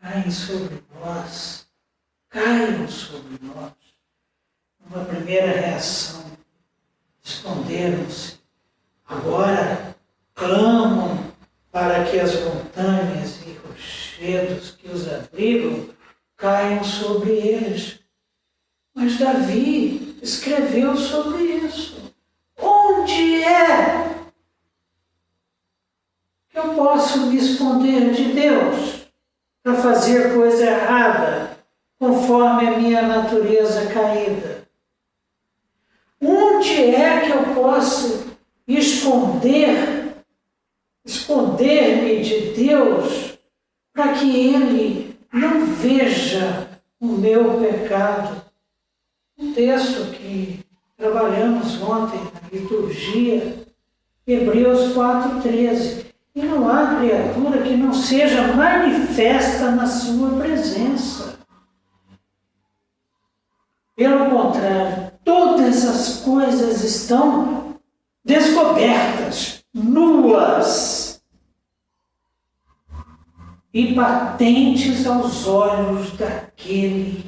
Caem 0.00 0.30
sobre 0.30 0.82
nós 1.00 1.68
caiam 2.28 2.88
sobre 2.88 3.38
nós. 3.42 3.72
Uma 4.88 5.04
primeira 5.04 5.60
reação, 5.60 6.24
esconderam-se. 7.22 8.38
Agora 9.06 9.96
clamam 10.34 11.32
para 11.70 12.04
que 12.04 12.18
as 12.18 12.34
montanhas 12.42 13.40
e 13.46 13.52
rochedos 13.66 14.72
que 14.72 14.88
os 14.88 15.08
abrigam 15.08 15.88
caiam 16.36 16.84
sobre 16.84 17.30
eles. 17.32 18.00
Mas 18.94 19.18
Davi 19.18 20.18
escreveu 20.22 20.96
sobre 20.96 21.42
isso. 21.42 22.12
Onde 22.58 23.42
é 23.44 24.26
que 26.50 26.58
eu 26.58 26.74
posso 26.74 27.30
esconder 27.88 28.12
de 28.12 28.32
Deus 28.32 29.08
para 29.62 29.74
fazer 29.74 30.34
coisa 30.34 30.64
errada? 30.64 31.58
conforme 31.98 32.68
a 32.68 32.78
minha 32.78 33.02
natureza 33.02 33.86
caída. 33.92 34.68
Onde 36.20 36.94
é 36.94 37.22
que 37.22 37.30
eu 37.30 37.54
posso 37.54 38.36
esconder, 38.66 40.14
esconder-me 41.04 42.22
de 42.22 42.52
Deus, 42.52 43.38
para 43.92 44.12
que 44.12 44.54
Ele 44.54 45.18
não 45.32 45.66
veja 45.66 46.68
o 47.00 47.06
meu 47.06 47.58
pecado? 47.58 48.42
Um 49.36 49.52
texto 49.52 50.12
que 50.12 50.64
trabalhamos 50.96 51.80
ontem 51.82 52.20
na 52.20 52.48
liturgia, 52.52 53.66
Hebreus 54.26 54.94
4,13. 54.94 56.07
E 56.38 56.42
não 56.44 56.68
há 56.68 56.94
criatura 56.94 57.62
que 57.62 57.76
não 57.76 57.92
seja 57.92 58.54
manifesta 58.54 59.72
na 59.72 59.88
sua 59.88 60.38
presença. 60.38 61.36
Pelo 63.96 64.30
contrário, 64.30 65.10
todas 65.24 65.84
as 65.84 66.20
coisas 66.20 66.84
estão 66.84 67.74
descobertas, 68.24 69.64
nuas 69.74 71.20
e 73.74 73.96
patentes 73.96 75.08
aos 75.08 75.44
olhos 75.44 76.16
daquele 76.16 77.24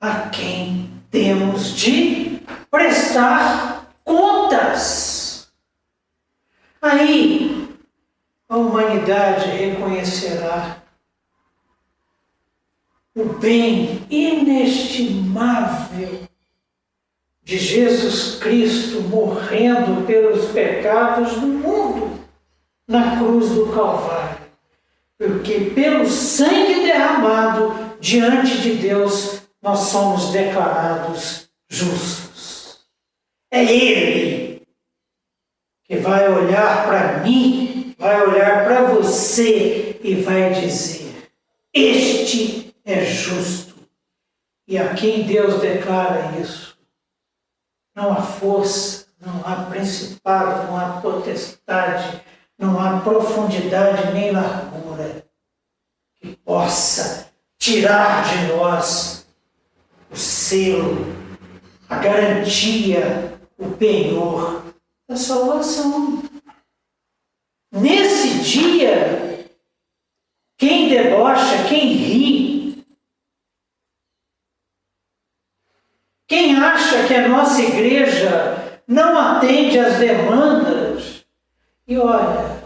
a 0.00 0.30
quem 0.30 0.90
temos 1.10 1.76
de 1.76 2.40
prestar 2.70 3.90
contas. 4.02 5.52
Aí 6.80 7.45
a 8.48 8.56
humanidade 8.56 9.50
reconhecerá 9.50 10.82
o 13.14 13.24
bem 13.24 14.06
inestimável 14.10 16.26
de 17.42 17.58
Jesus 17.58 18.38
Cristo 18.40 19.02
morrendo 19.02 20.06
pelos 20.06 20.52
pecados 20.52 21.34
do 21.34 21.46
mundo 21.46 22.18
na 22.86 23.16
cruz 23.16 23.50
do 23.50 23.72
Calvário. 23.72 24.46
Porque 25.16 25.70
pelo 25.74 26.06
sangue 26.06 26.84
derramado 26.84 27.96
diante 28.00 28.60
de 28.60 28.74
Deus 28.74 29.40
nós 29.62 29.78
somos 29.78 30.32
declarados 30.32 31.48
justos. 31.68 32.86
É 33.50 33.64
Ele 33.64 34.62
que 35.84 35.96
vai 35.96 36.28
olhar 36.28 36.86
para 36.86 37.18
mim, 37.18 37.85
vai 37.98 38.22
olhar 38.26 38.64
para 38.64 38.82
você 38.86 39.98
e 40.02 40.16
vai 40.16 40.52
dizer: 40.54 41.30
Este 41.72 42.74
é 42.84 43.04
justo. 43.04 43.74
E 44.68 44.76
a 44.78 44.94
quem 44.94 45.22
Deus 45.24 45.60
declara 45.60 46.38
isso, 46.40 46.76
não 47.94 48.12
há 48.12 48.20
força, 48.20 49.06
não 49.20 49.40
há 49.44 49.66
principado, 49.70 50.66
não 50.66 50.76
há 50.76 51.00
potestade, 51.00 52.20
não 52.58 52.80
há 52.80 53.00
profundidade 53.00 54.12
nem 54.12 54.32
largura 54.32 55.24
que 56.20 56.36
possa 56.38 57.30
tirar 57.58 58.24
de 58.24 58.52
nós 58.54 59.26
o 60.10 60.16
selo, 60.16 61.06
a 61.88 61.96
garantia, 61.96 63.38
o 63.58 63.70
penhor 63.70 64.64
da 65.08 65.16
salvação. 65.16 66.22
Nesse 67.80 68.40
dia, 68.40 69.46
quem 70.56 70.88
debocha, 70.88 71.68
quem 71.68 71.92
ri, 71.92 72.56
Quem 76.28 76.56
acha 76.56 77.06
que 77.06 77.14
a 77.14 77.28
nossa 77.28 77.62
igreja 77.62 78.80
não 78.86 79.16
atende 79.16 79.78
às 79.78 79.98
demandas, 79.98 81.24
e 81.86 81.96
olha, 81.96 82.64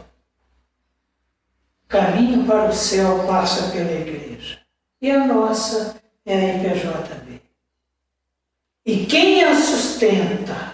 caminho 1.87 2.47
para 2.47 2.71
o 2.71 2.73
céu 2.73 3.27
passa 3.27 3.71
pela 3.71 3.93
igreja. 3.93 4.61
E 5.01 5.11
a 5.11 5.27
nossa 5.27 6.01
é 6.25 6.35
a 6.35 6.55
IPJB. 6.57 7.43
E 8.87 9.05
quem 9.05 9.45
a 9.45 9.55
sustenta? 9.55 10.70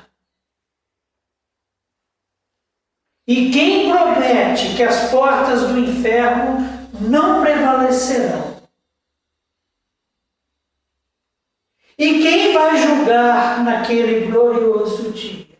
E 3.27 3.51
quem 3.51 3.91
promete 3.91 4.77
que 4.77 4.83
as 4.83 5.11
portas 5.11 5.63
do 5.63 5.79
inferno 5.79 6.59
não 7.01 7.41
prevalecerão? 7.43 8.57
E 11.99 12.23
quem 12.23 12.53
vai 12.53 12.77
julgar 12.77 13.65
naquele 13.65 14.31
glorioso 14.31 15.11
dia? 15.13 15.59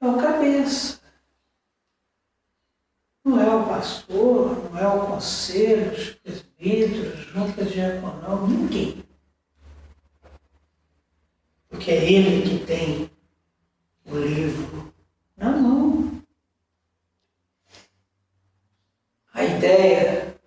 É 0.00 0.06
o 0.06 0.16
cabeça. 0.16 1.00
Não 3.24 3.40
é 3.40 3.54
o 3.54 3.66
pastor, 3.66 4.70
não 4.70 4.78
é 4.78 4.86
o 4.86 5.06
conselho, 5.06 5.92
os 5.92 6.12
presbíteros, 6.12 7.18
juntas 7.26 7.72
diaconal, 7.72 8.46
ninguém. 8.46 9.04
Porque 11.68 11.90
é 11.90 12.10
ele 12.10 12.48
que 12.48 12.64
tem 12.64 13.10
o 14.06 14.16
livro 14.16 14.94
na 15.36 15.50
mão. 15.50 16.22
A 19.34 19.44
ideia, 19.58 20.38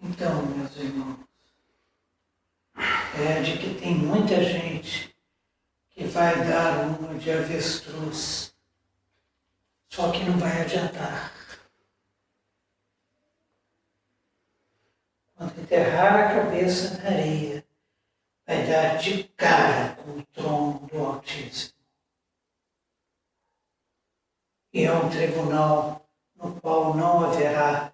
então, 0.00 0.44
meus 0.46 0.76
irmãos, 0.76 1.18
que 3.58 3.74
tem 3.80 3.94
muita 3.94 4.42
gente 4.42 5.16
que 5.90 6.04
vai 6.04 6.44
dar 6.44 6.88
uma 6.88 7.14
de 7.14 7.30
avestruz, 7.30 8.54
só 9.88 10.10
que 10.10 10.24
não 10.24 10.38
vai 10.38 10.60
adiantar. 10.60 11.32
Quando 15.36 15.60
enterrar 15.60 16.14
a 16.14 16.42
cabeça 16.42 16.98
na 16.98 17.10
areia, 17.10 17.64
vai 18.44 18.66
dar 18.66 18.96
de 18.96 19.22
cara 19.36 19.94
com 19.96 20.18
o 20.18 20.26
trono 20.26 20.86
do 20.88 20.98
Altíssimo. 20.98 21.78
E 24.72 24.84
é 24.84 24.92
um 24.92 25.08
tribunal 25.08 26.07
no 26.42 26.52
qual 26.60 26.94
não 26.94 27.24
haverá 27.24 27.92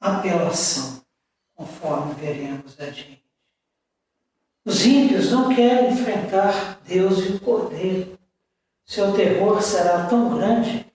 apelação, 0.00 1.02
conforme 1.54 2.14
veremos 2.14 2.78
adiante. 2.80 3.24
Os 4.64 4.84
ímpios 4.84 5.30
não 5.30 5.54
querem 5.54 5.92
enfrentar 5.92 6.80
Deus 6.86 7.18
e 7.18 7.32
o 7.32 7.40
Cordeiro. 7.40 8.18
Seu 8.84 9.12
terror 9.12 9.62
será 9.62 10.06
tão 10.06 10.36
grande 10.36 10.86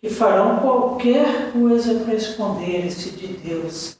que 0.00 0.10
farão 0.10 0.58
qualquer 0.58 1.52
coisa 1.52 2.00
para 2.00 2.14
esconder-se 2.14 3.12
de 3.12 3.28
Deus 3.28 3.98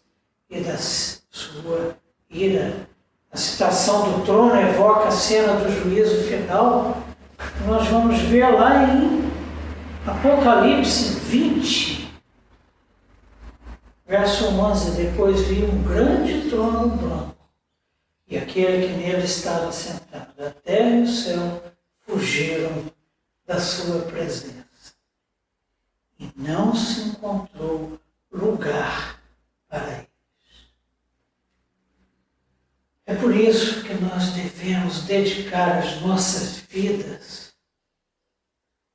e 0.50 0.60
da 0.60 0.76
sua 0.76 1.96
ira. 2.28 2.88
A 3.32 3.36
citação 3.36 4.12
do 4.12 4.24
trono 4.24 4.54
evoca 4.54 5.08
a 5.08 5.10
cena 5.10 5.54
do 5.54 5.72
juízo 5.72 6.22
final. 6.24 6.98
Nós 7.66 7.88
vamos 7.88 8.18
ver 8.20 8.48
lá 8.50 8.84
em 8.84 9.24
Apocalipse 10.06 11.14
20, 11.20 12.03
verso 14.04 14.46
11. 14.46 15.02
Depois 15.02 15.40
vi 15.42 15.64
um 15.64 15.82
grande 15.82 16.48
trono 16.48 16.88
branco 16.96 17.34
e 18.26 18.38
aquele 18.38 18.86
que 18.86 18.92
nele 18.94 19.24
estava 19.24 19.70
sentado. 19.72 20.32
A 20.44 20.50
terra 20.50 20.90
e 20.90 21.02
o 21.02 21.08
céu 21.08 21.62
fugiram 22.00 22.92
da 23.46 23.60
sua 23.60 24.02
presença. 24.02 24.94
E 26.18 26.30
não 26.36 26.74
se 26.74 27.08
encontrou 27.08 27.98
lugar 28.32 29.20
para 29.68 29.92
eles. 29.92 30.08
É 33.06 33.14
por 33.14 33.34
isso 33.34 33.84
que 33.84 33.94
nós 33.94 34.32
devemos 34.32 35.02
dedicar 35.02 35.78
as 35.78 36.00
nossas 36.00 36.56
vidas 36.56 37.52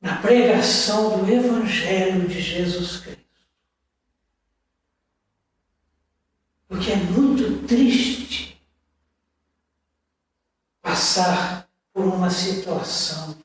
na 0.01 0.17
pregação 0.17 1.19
do 1.19 1.31
Evangelho 1.31 2.27
de 2.27 2.41
Jesus 2.41 2.97
Cristo. 3.01 3.28
Porque 6.69 6.91
é 6.91 6.95
muito 6.95 7.67
triste 7.67 8.63
passar 10.81 11.67
por 11.91 12.05
uma 12.05 12.29
situação 12.29 13.35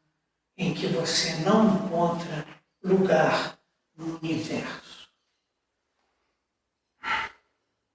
em 0.57 0.75
que 0.75 0.87
você 0.87 1.35
não 1.37 1.75
encontra 1.75 2.47
lugar 2.83 3.59
no 3.97 4.19
universo. 4.19 5.09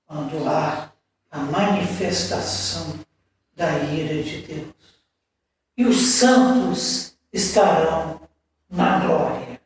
Quando 0.08 0.50
há 0.50 0.92
a 1.30 1.38
manifestação 1.38 3.00
da 3.56 3.78
ira 3.84 4.24
de 4.24 4.42
Deus. 4.42 4.74
E 5.78 5.86
os 5.86 5.98
santos 5.98 7.18
estarão 7.32 8.20
na 8.68 9.06
glória. 9.06 9.62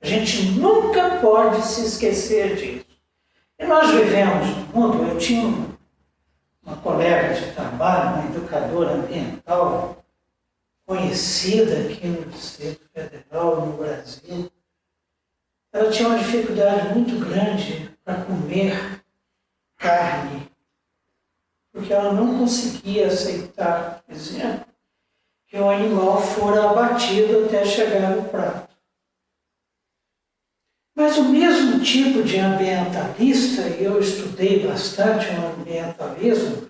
A 0.00 0.06
gente 0.06 0.52
nunca 0.52 1.20
pode 1.20 1.64
se 1.66 1.84
esquecer 1.84 2.56
disso. 2.56 2.81
Nós 3.66 3.90
vivemos 3.90 4.62
mundo, 4.74 5.06
eu 5.08 5.18
tinha 5.18 5.46
uma 6.62 6.76
colega 6.76 7.34
de 7.34 7.52
trabalho, 7.52 8.16
uma 8.16 8.36
educadora 8.36 8.92
ambiental, 8.92 10.04
conhecida 10.86 11.80
aqui 11.80 12.06
no 12.06 12.26
Distrito 12.26 12.88
Federal, 12.92 13.66
no 13.66 13.76
Brasil. 13.76 14.50
Ela 15.72 15.90
tinha 15.90 16.08
uma 16.08 16.18
dificuldade 16.18 16.94
muito 16.94 17.18
grande 17.24 17.90
para 18.04 18.24
comer 18.24 19.02
carne, 19.76 20.50
porque 21.72 21.92
ela 21.92 22.12
não 22.12 22.38
conseguia 22.38 23.06
aceitar, 23.06 24.02
por 24.06 24.14
exemplo, 24.14 24.66
que 25.46 25.58
o 25.58 25.68
animal 25.68 26.20
fora 26.20 26.70
abatido 26.70 27.44
até 27.44 27.64
chegar 27.64 28.10
no 28.10 28.28
prato. 28.28 28.71
Mas 31.02 31.18
o 31.18 31.24
mesmo 31.24 31.80
tipo 31.80 32.22
de 32.22 32.38
ambientalista, 32.38 33.62
e 33.62 33.82
eu 33.82 33.98
estudei 33.98 34.64
bastante 34.64 35.26
o 35.30 35.60
ambientalismo 35.60 36.68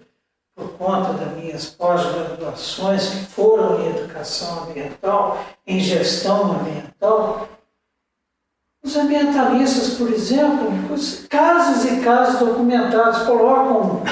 por 0.57 0.71
conta 0.79 1.13
das 1.13 1.37
minhas 1.37 1.67
pós-graduações 1.67 3.11
que 3.11 3.27
foram 3.27 3.83
em 3.83 3.91
educação 3.91 4.63
ambiental, 4.63 5.45
em 5.67 5.79
gestão 5.79 6.51
ambiental, 6.53 7.47
os 8.83 8.97
ambientalistas, 8.97 9.99
por 9.99 10.09
exemplo, 10.09 10.67
casos 11.29 11.85
e 11.85 12.01
casos 12.01 12.41
documentados 12.41 13.27
colocam 13.27 14.03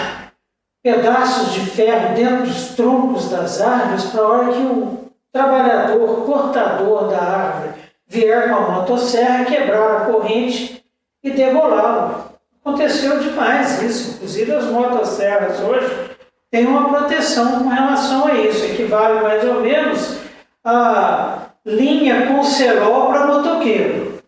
pedaços 0.83 1.55
de 1.55 1.61
ferro 1.61 2.15
dentro 2.15 2.47
dos 2.47 2.75
troncos 2.75 3.31
das 3.31 3.59
árvores 3.59 4.05
para 4.05 4.21
a 4.21 4.29
hora 4.29 4.53
que 4.53 4.63
o 4.67 5.11
trabalhador, 5.33 6.27
cortador 6.27 7.09
da 7.09 7.21
árvore, 7.21 7.70
vier 8.11 8.49
com 8.49 8.57
a 8.57 8.71
motosserra, 8.73 9.45
quebrar 9.45 10.03
a 10.03 10.05
corrente 10.07 10.85
e 11.23 11.31
degolá-lo. 11.31 12.25
Aconteceu 12.61 13.21
demais 13.21 13.81
isso. 13.81 14.17
Inclusive 14.17 14.53
as 14.53 14.65
motosserras 14.65 15.61
hoje 15.61 16.11
têm 16.51 16.67
uma 16.67 16.89
proteção 16.89 17.61
com 17.61 17.69
relação 17.69 18.27
a 18.27 18.35
isso. 18.35 18.65
Equivale 18.65 19.21
mais 19.21 19.45
ou 19.45 19.61
menos 19.61 20.19
a 20.65 21.53
linha 21.65 22.27
com 22.27 22.43
cerol 22.43 23.11
para 23.11 23.27
motoqueiro. 23.27 24.21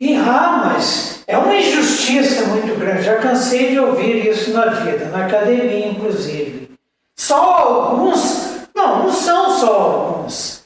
E 0.00 0.16
ah, 0.16 0.62
mas 0.64 1.22
é 1.26 1.36
uma 1.36 1.54
injustiça 1.54 2.46
muito 2.46 2.78
grande. 2.78 3.02
Já 3.02 3.18
cansei 3.18 3.72
de 3.72 3.78
ouvir 3.78 4.26
isso 4.26 4.52
na 4.52 4.66
vida, 4.66 5.06
na 5.06 5.26
academia, 5.26 5.88
inclusive. 5.88 6.70
Só 7.16 7.42
alguns, 7.42 8.57
não, 8.78 9.02
não 9.02 9.12
são 9.12 9.50
só 9.50 9.72
alguns. 9.74 10.64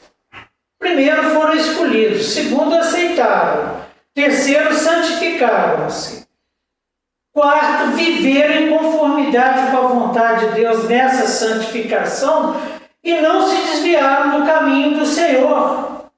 Primeiro 0.79 1.31
foram 1.31 1.55
escolhidos, 1.55 2.27
segundo 2.33 2.75
aceitaram, 2.75 3.83
terceiro 4.15 4.75
santificaram-se. 4.75 6.27
Quarto, 7.35 7.93
viveram 7.93 8.55
em 8.55 8.71
conformidade 8.71 9.71
com 9.71 9.79
a 9.79 9.89
vontade 9.89 10.49
de 10.49 10.55
Deus 10.57 10.87
nessa 10.87 11.27
santificação 11.27 12.61
e 13.03 13.21
não 13.21 13.49
se 13.49 13.57
desviaram 13.57 14.41
do 14.41 14.47
caminho 14.47 14.99
do 14.99 15.07
Senhor. 15.07 16.11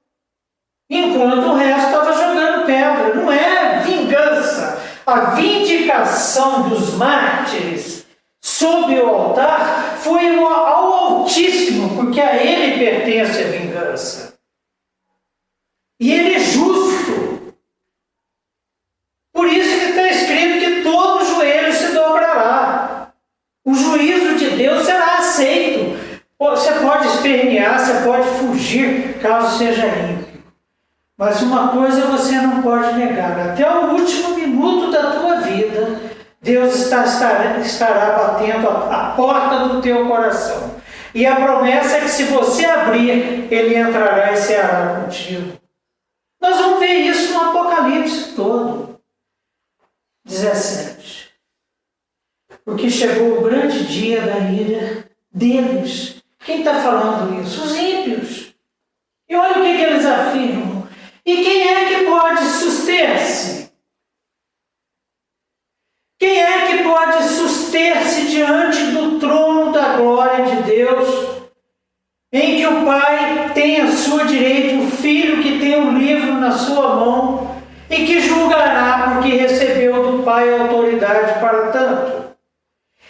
Enquanto 0.89 1.47
o 1.47 1.55
resto 1.55 1.87
estava 1.87 2.11
jogando 2.11 2.65
pedra. 2.65 3.15
Não 3.15 3.31
é 3.31 3.79
vingança. 3.79 4.83
A 5.05 5.31
vindicação 5.31 6.67
dos 6.69 6.95
mártires 6.95 8.04
sob 8.45 8.93
o 8.93 9.09
altar 9.09 9.97
foi 9.97 10.37
ao 10.37 10.93
Altíssimo, 10.93 11.95
porque 11.95 12.21
a 12.21 12.43
ele 12.43 12.77
pertence 12.77 13.41
a 13.41 13.47
vingança. 13.47 14.35
E 15.99 16.13
ele 16.13 16.35
é 16.35 16.39
justo. 16.39 17.55
Por 19.33 19.47
isso 19.47 19.79
que 19.79 19.85
está 19.85 20.07
escrito 20.09 20.59
que 20.59 20.83
todo 20.83 21.25
joelho 21.25 21.73
se 21.73 21.91
dobrará. 21.91 23.13
O 23.65 23.73
juízo 23.73 24.35
de 24.35 24.51
Deus 24.51 24.85
será 24.85 25.17
aceito. 25.17 25.97
Você 26.37 26.71
pode 26.73 27.07
espernear, 27.07 27.79
você 27.79 28.05
pode 28.05 28.27
fugir, 28.37 29.17
caso 29.21 29.57
seja 29.57 29.87
ímpio. 29.87 30.43
Mas 31.17 31.41
uma 31.41 31.69
coisa 31.69 32.05
você 32.05 32.33
não 32.33 32.61
pode 32.61 32.93
negar: 32.93 33.39
até 33.39 33.67
o 33.67 33.93
último 33.93 34.35
minuto 34.35 34.91
da 34.91 35.19
tua 35.19 35.37
vida, 35.37 36.14
Deus 36.45 36.75
está, 36.75 37.03
estará, 37.05 37.57
estará 37.57 38.17
batendo 38.19 38.69
a, 38.69 39.07
a 39.07 39.15
porta 39.15 39.67
do 39.67 39.81
teu 39.81 40.07
coração. 40.07 40.75
E 41.11 41.25
a 41.25 41.37
promessa 41.37 41.97
é 41.97 42.01
que 42.01 42.07
se 42.07 42.25
você 42.25 42.65
abrir, 42.65 43.51
Ele 43.51 43.75
entrará 43.75 44.31
e 44.31 44.37
ceará 44.37 45.01
contigo. 45.01 45.57
Nós 46.39 46.55
vamos 46.55 46.79
ver 46.79 46.97
isso 46.97 47.33
no 47.33 47.49
Apocalipse 47.49 48.35
todo. 48.35 49.01
17. 50.23 51.31
Porque 52.63 52.91
chegou 52.91 53.39
o 53.39 53.41
grande 53.41 53.87
dia 53.87 54.21
da 54.21 54.37
ira 54.51 55.09
deles. 55.31 56.21
Quem 56.45 56.59
está 56.59 56.75
falando 56.75 57.41
isso? 57.41 57.63
Os 57.63 57.75
ímpios. 57.75 58.53
E 59.27 59.35
olha 59.35 59.57
o 59.57 59.63
que, 59.63 59.77
que 59.77 59.83
eles 59.83 60.05
afirmam. 60.05 60.87
E 61.25 61.43
quem 61.43 61.69
é 61.69 61.85
que 61.85 62.05
pode 62.05 62.45
suster-se? 62.45 63.55
Quem 66.17 66.41
é 66.41 66.67
que 66.67 66.83
pode 66.83 67.23
suster-se 67.23 68.24
diante 68.35 68.87
do 68.87 69.17
trono 69.17 69.71
da 69.71 69.95
glória 69.95 70.43
de 70.43 70.63
Deus, 70.63 71.07
em 72.33 72.57
que 72.57 72.67
o 72.67 72.83
Pai 72.83 73.51
tem 73.53 73.79
à 73.79 73.87
sua 73.87 74.25
direita 74.25 74.75
o 74.75 74.91
Filho 74.91 75.41
que 75.41 75.57
tem 75.57 75.79
o 75.79 75.97
livro 75.97 76.33
na 76.33 76.51
sua 76.51 76.95
mão 76.95 77.55
e 77.89 78.05
que 78.05 78.19
julgará 78.19 79.13
porque 79.13 79.37
recebeu 79.37 80.11
do 80.11 80.23
Pai 80.23 80.59
autoridade 80.59 81.39
para 81.39 81.71
tanto? 81.71 82.35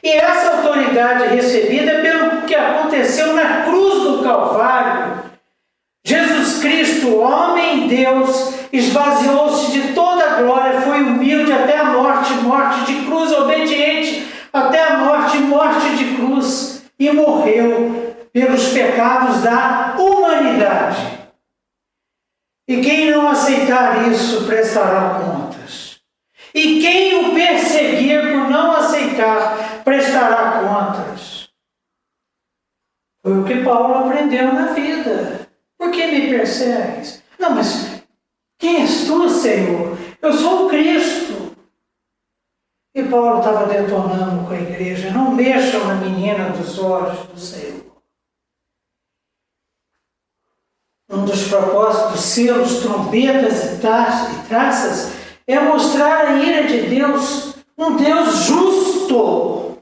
E 0.04 0.10
essa 0.10 0.58
autoridade 0.58 1.36
recebida 1.36 1.92
é 1.92 2.02
pelo 2.02 2.42
que 2.44 2.54
aconteceu 2.54 3.34
na 3.34 3.64
cruz 3.64 4.04
do 4.04 4.24
Calvário. 4.24 5.24
Jesus 6.06 6.60
Cristo, 6.60 7.18
homem 7.18 7.88
Deus, 7.88 8.54
esvaziou-se 8.72 9.72
de 9.72 9.94
toda 9.94 10.24
a 10.24 10.42
glória, 10.44 10.82
foi 10.82 11.02
humilde 11.02 11.52
até 11.52 11.80
a 11.80 11.86
morte, 11.86 12.32
morte 12.44 12.86
de 12.86 13.06
cruz, 13.06 13.32
obediente 13.32 13.85
até 14.56 14.82
a 14.82 14.98
morte, 14.98 15.38
morte 15.40 15.96
de 15.98 16.16
cruz, 16.16 16.86
e 16.98 17.12
morreu 17.12 18.16
pelos 18.32 18.70
pecados 18.70 19.42
da 19.42 19.96
humanidade. 20.00 21.30
E 22.68 22.82
quem 22.82 23.12
não 23.12 23.28
aceitar 23.28 24.10
isso 24.10 24.46
prestará 24.46 25.20
contas. 25.20 26.00
E 26.54 26.80
quem 26.80 27.26
o 27.26 27.34
perseguir 27.34 28.22
por 28.32 28.50
não 28.50 28.72
aceitar 28.72 29.84
prestará 29.84 30.64
contas. 30.64 31.50
Foi 33.22 33.40
o 33.40 33.44
que 33.44 33.64
Paulo 33.64 34.06
aprendeu 34.06 34.54
na 34.54 34.68
vida. 34.68 35.48
Por 35.78 35.92
que 35.92 36.08
me 36.08 36.30
persegues? 36.30 37.22
Não, 37.38 37.52
mas 37.52 38.04
quem 38.58 38.82
és 38.82 39.06
tu, 39.06 39.30
Senhor? 39.30 39.98
Eu 40.22 40.34
sou 40.34 40.66
o 40.66 40.70
Cristo. 40.70 41.45
E 42.96 43.04
Paulo 43.04 43.40
estava 43.40 43.66
detonando 43.66 44.48
com 44.48 44.54
a 44.54 44.58
igreja: 44.58 45.12
não 45.12 45.36
mexam 45.36 45.86
na 45.86 45.96
menina 45.96 46.52
dos 46.52 46.80
olhos 46.80 47.28
do 47.28 47.38
Senhor. 47.38 47.84
Um 51.10 51.26
dos 51.26 51.50
propósitos, 51.50 52.22
selos, 52.22 52.80
trombetas 52.80 53.74
e 53.74 54.48
traças 54.48 55.12
é 55.46 55.60
mostrar 55.60 56.26
a 56.26 56.38
ira 56.38 56.68
de 56.68 56.84
Deus, 56.84 57.56
um 57.78 57.98
Deus 57.98 58.46
justo. 58.46 59.78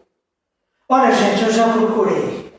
Olha, 0.89 1.11
gente, 1.14 1.43
eu 1.43 1.51
já 1.51 1.72
procurei. 1.72 2.51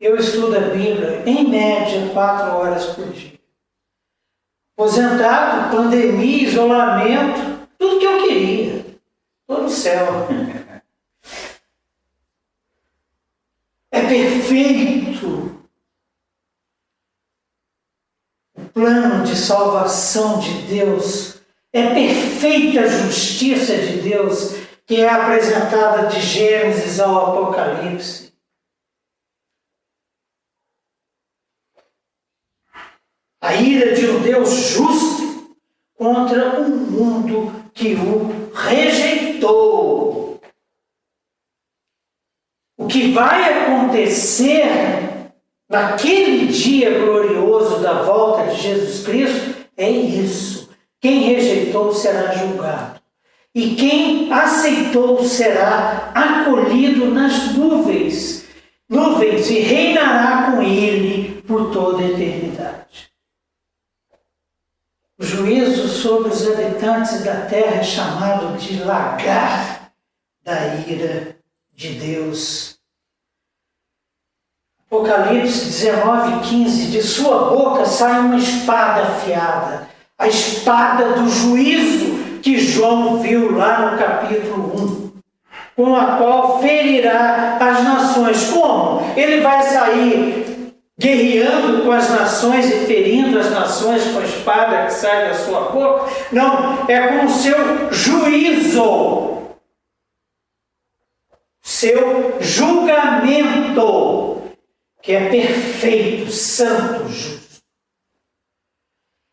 Eu 0.00 0.16
estudo 0.16 0.56
a 0.56 0.60
Bíblia 0.60 1.22
em 1.26 1.48
média 1.48 2.10
quatro 2.12 2.56
horas 2.56 2.86
por 2.86 3.06
dia. 3.10 3.38
Aposentado, 4.76 5.74
pandemia, 5.76 6.48
isolamento, 6.48 7.68
tudo 7.78 7.98
que 7.98 8.04
eu 8.04 8.22
queria. 8.22 8.85
Estou 9.48 9.62
no 9.62 9.70
céu. 9.70 10.26
É 13.92 14.00
perfeito. 14.08 15.64
O 18.56 18.68
plano 18.74 19.24
de 19.24 19.36
salvação 19.36 20.40
de 20.40 20.62
Deus 20.62 21.40
é 21.72 21.94
perfeita 21.94 22.80
a 22.80 22.88
justiça 22.88 23.76
de 23.76 24.00
Deus 24.00 24.56
que 24.84 25.00
é 25.00 25.08
apresentada 25.08 26.08
de 26.08 26.20
Gênesis 26.20 26.98
ao 26.98 27.30
Apocalipse. 27.30 28.32
A 33.40 33.54
ira 33.54 33.94
de 33.94 34.08
um 34.08 34.22
Deus 34.22 34.50
justo 34.50 35.56
contra 35.94 36.60
um 36.60 36.68
mundo 36.68 37.70
que 37.72 37.94
o 37.94 38.52
rejeitou. 38.52 39.25
O 39.44 40.38
que 42.88 43.12
vai 43.12 43.64
acontecer 43.64 44.64
naquele 45.68 46.46
dia 46.46 46.98
glorioso 46.98 47.80
da 47.80 48.02
volta 48.02 48.52
de 48.52 48.60
Jesus 48.60 49.04
Cristo 49.04 49.56
é 49.76 49.90
isso. 49.90 50.70
Quem 51.00 51.20
rejeitou 51.20 51.92
será 51.92 52.32
julgado. 52.32 53.00
E 53.54 53.74
quem 53.74 54.32
aceitou 54.32 55.24
será 55.24 56.12
acolhido 56.14 57.06
nas 57.06 57.54
nuvens, 57.54 58.46
nuvens, 58.88 59.48
e 59.50 59.60
reinará 59.60 60.50
com 60.50 60.62
ele 60.62 61.42
por 61.46 61.72
toda 61.72 62.02
a 62.02 62.06
eternidade. 62.06 63.05
O 65.18 65.24
juízo 65.24 65.88
sobre 65.88 66.28
os 66.28 66.46
habitantes 66.46 67.24
da 67.24 67.46
terra 67.46 67.76
é 67.76 67.82
chamado 67.82 68.58
de 68.58 68.82
lagar 68.84 69.90
da 70.44 70.74
ira 70.86 71.38
de 71.74 71.94
Deus. 71.94 72.78
Apocalipse 74.86 75.64
19, 75.64 76.46
15: 76.46 76.90
De 76.90 77.02
sua 77.02 77.48
boca 77.48 77.86
sai 77.86 78.20
uma 78.20 78.36
espada 78.36 79.04
afiada, 79.04 79.88
a 80.18 80.28
espada 80.28 81.14
do 81.14 81.28
juízo 81.30 82.40
que 82.42 82.58
João 82.58 83.18
viu 83.22 83.56
lá 83.56 83.90
no 83.90 83.98
capítulo 83.98 85.02
1 85.02 85.06
com 85.76 85.94
a 85.94 86.16
qual 86.16 86.60
ferirá 86.60 87.58
as 87.60 87.84
nações. 87.84 88.50
Como? 88.50 89.12
Ele 89.16 89.40
vai 89.40 89.62
sair 89.62 90.55
guerreando 90.98 91.82
com 91.82 91.92
as 91.92 92.08
nações 92.08 92.66
e 92.66 92.86
ferindo 92.86 93.38
as 93.38 93.50
nações 93.50 94.02
com 94.12 94.18
a 94.18 94.24
espada 94.24 94.86
que 94.86 94.94
sai 94.94 95.28
da 95.28 95.34
sua 95.34 95.68
boca. 95.70 96.10
Não, 96.32 96.88
é 96.88 97.08
com 97.08 97.26
o 97.26 97.30
seu 97.30 97.92
juízo, 97.92 99.42
seu 101.62 102.40
julgamento, 102.40 103.76
que 105.02 105.12
é 105.12 105.28
perfeito, 105.28 106.30
santo, 106.30 107.06
justo. 107.10 107.36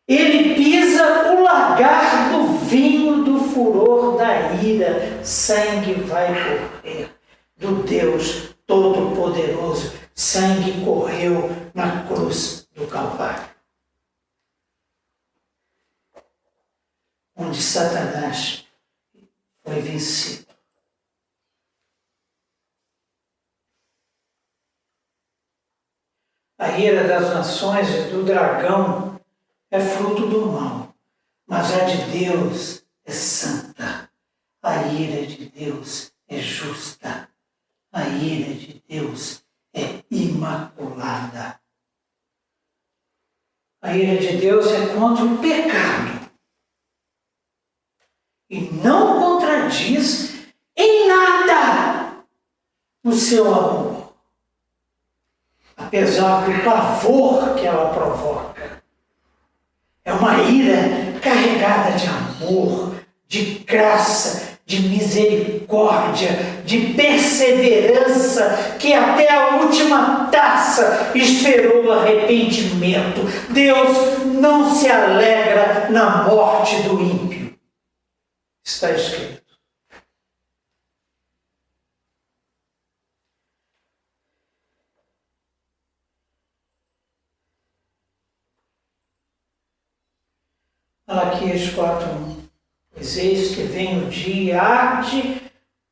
Ele 0.05 0.55
pisa 0.55 1.31
o 1.31 1.43
lagar 1.43 2.29
do 2.31 2.57
vinho 2.65 3.23
do 3.23 3.39
furor 3.39 4.17
da 4.17 4.51
ira, 4.61 5.23
sangue 5.23 5.93
vai 5.93 6.27
correr 6.27 7.09
do 7.55 7.83
Deus 7.83 8.53
Todo-Poderoso 8.67 10.02
sangue 10.15 10.83
correu 10.83 11.49
na 11.73 12.05
cruz 12.07 12.67
do 12.73 12.87
Calvário. 12.87 13.53
Onde 17.35 17.61
Satanás 17.61 18.67
foi 19.63 19.81
vencido. 19.81 20.53
A 26.57 26.77
ira 26.77 27.07
das 27.07 27.33
nações 27.33 27.89
e 27.89 28.09
do 28.11 28.23
dragão 28.23 29.19
é 29.69 29.79
fruto 29.79 30.27
do 30.27 30.45
mal, 30.45 30.95
mas 31.45 31.73
a 31.73 31.85
de 31.85 32.11
Deus 32.11 32.85
é 33.03 33.11
santa. 33.11 34.09
A 34.61 34.83
ira 34.87 35.25
de 35.25 35.49
Deus 35.49 36.13
é 36.27 36.39
justa. 36.39 37.29
A 37.91 38.07
ira 38.07 38.53
de 38.53 38.81
Deus 38.87 39.42
imaculada. 40.43 41.59
A 43.81 43.95
ira 43.95 44.19
de 44.19 44.37
Deus 44.37 44.67
é 44.67 44.93
contra 44.93 45.25
o 45.25 45.37
pecado 45.39 46.29
e 48.49 48.61
não 48.71 49.19
contradiz 49.19 50.45
em 50.75 51.07
nada 51.07 52.23
o 53.03 53.11
seu 53.11 53.53
amor, 53.53 54.13
apesar 55.75 56.45
do 56.45 56.63
pavor 56.63 57.55
que 57.55 57.65
ela 57.65 57.93
provoca. 57.93 58.83
É 60.05 60.13
uma 60.13 60.43
ira 60.43 61.19
carregada 61.21 61.97
de 61.97 62.07
amor, 62.07 62.95
de 63.27 63.59
graça, 63.59 64.52
de 64.65 64.81
misericórdia, 64.81 66.29
de 66.65 66.93
perseverança, 66.93 68.77
que 68.79 68.93
até 68.93 69.31
a 69.31 69.57
última 69.57 70.29
taça 70.31 71.11
esperou 71.13 71.91
arrependimento. 71.91 73.21
Deus 73.49 74.23
não 74.25 74.73
se 74.73 74.89
alegra 74.89 75.89
na 75.89 76.23
morte 76.23 76.81
do 76.83 77.01
ímpio. 77.01 77.55
Está 78.63 78.91
escrito. 78.91 79.43
Malaquias 91.05 91.61
4.1 91.75 92.42
Pois 92.93 93.17
eis 93.17 93.55
que 93.55 93.63
vem 93.63 94.03
o 94.03 94.09
dia, 94.09 94.61
arde 94.61 95.41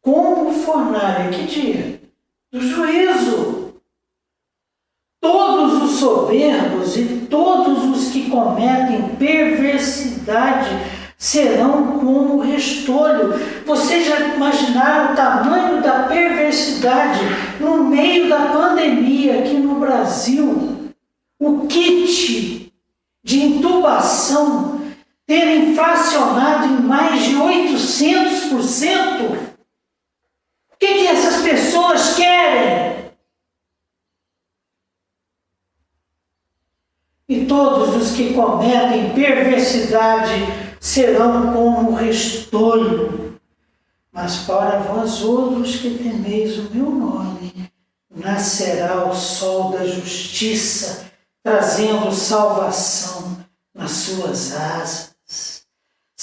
como 0.02 0.54
fornalha. 0.54 1.30
Que 1.30 1.44
dia? 1.46 2.02
Do 2.52 2.62
juízo. 2.62 3.74
Todos 5.20 5.84
os 5.84 6.00
soberbos 6.00 6.98
e 6.98 7.28
todos 7.30 7.86
os 7.86 8.12
que 8.12 8.30
cometem 8.30 9.16
perversidade 9.18 10.70
serão 11.18 12.00
como 12.00 12.40
restolho. 12.40 13.34
Vocês 13.66 14.08
já 14.08 14.20
imaginaram 14.36 15.14
o 15.14 15.16
tamanho 15.16 15.82
da 15.82 16.04
perversidade 16.04 17.20
no 17.60 17.84
meio 17.84 18.28
da 18.28 18.48
pandemia 18.48 19.40
aqui 19.40 19.54
no 19.54 19.80
Brasil? 19.80 20.92
O 21.40 21.68
kit 21.68 22.74
de 23.24 23.44
intubação 23.44 24.81
ter 25.32 25.56
inflacionado 25.56 26.66
em 26.66 26.82
mais 26.82 27.24
de 27.24 27.36
800%. 27.36 29.54
O 30.74 30.78
que 30.78 31.08
é 31.08 31.42
pessoas 31.42 32.16
querem. 32.16 33.14
E 37.30 37.46
todos 37.46 37.96
os 37.96 38.12
que 38.14 38.34
cometem 38.34 39.14
perversidade 39.14 40.34
serão 40.82 41.54
como 41.54 41.94
restolho. 41.94 43.40
Mas 44.12 44.40
para 44.40 44.80
vós 44.80 45.22
outros 45.22 45.78
que 45.78 45.92
temeis 45.92 46.58
o 46.58 46.76
meu 46.76 46.92
nome, 46.92 47.72
nascerá 48.14 49.06
o 49.06 49.16
sol 49.16 49.72
da 49.72 49.88
justiça, 49.88 51.10
trazendo 51.42 52.12
salvação 52.12 53.38
nas 53.74 53.92
suas 53.92 54.54
asas. 54.54 55.12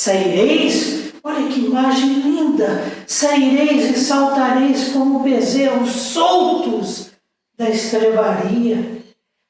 Saireis, 0.00 1.12
olha 1.24 1.48
que 1.48 1.58
imagem 1.58 2.20
linda, 2.20 2.84
saireis 3.04 3.96
e 3.96 3.98
saltareis 3.98 4.90
como 4.92 5.24
bezerros 5.24 5.90
soltos 5.90 7.10
da 7.58 7.68
estrebaria. 7.68 9.02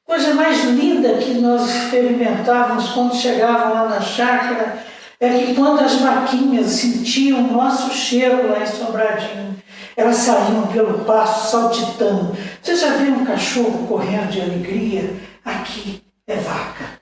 Coisa 0.03 0.33
mais 0.33 0.63
linda 0.63 1.19
que 1.19 1.35
nós 1.35 1.69
experimentávamos 1.69 2.89
quando 2.89 3.15
chegavam 3.15 3.75
lá 3.75 3.89
na 3.89 4.01
chácara 4.01 4.83
é 5.19 5.29
que 5.37 5.53
quando 5.53 5.81
as 5.81 5.97
vaquinhas 5.97 6.65
sentiam 6.71 7.47
o 7.47 7.53
nosso 7.53 7.93
cheiro 7.93 8.49
lá 8.49 8.63
em 8.63 8.65
Sobradinho, 8.65 9.55
elas 9.95 10.15
saíam 10.15 10.65
pelo 10.73 11.05
passo 11.05 11.51
saltitando. 11.51 12.35
Você 12.59 12.75
já 12.75 12.97
viu 12.97 13.13
um 13.13 13.23
cachorro 13.23 13.85
correndo 13.87 14.31
de 14.31 14.41
alegria? 14.41 15.15
Aqui 15.45 16.01
é 16.25 16.37
vaca. 16.37 16.99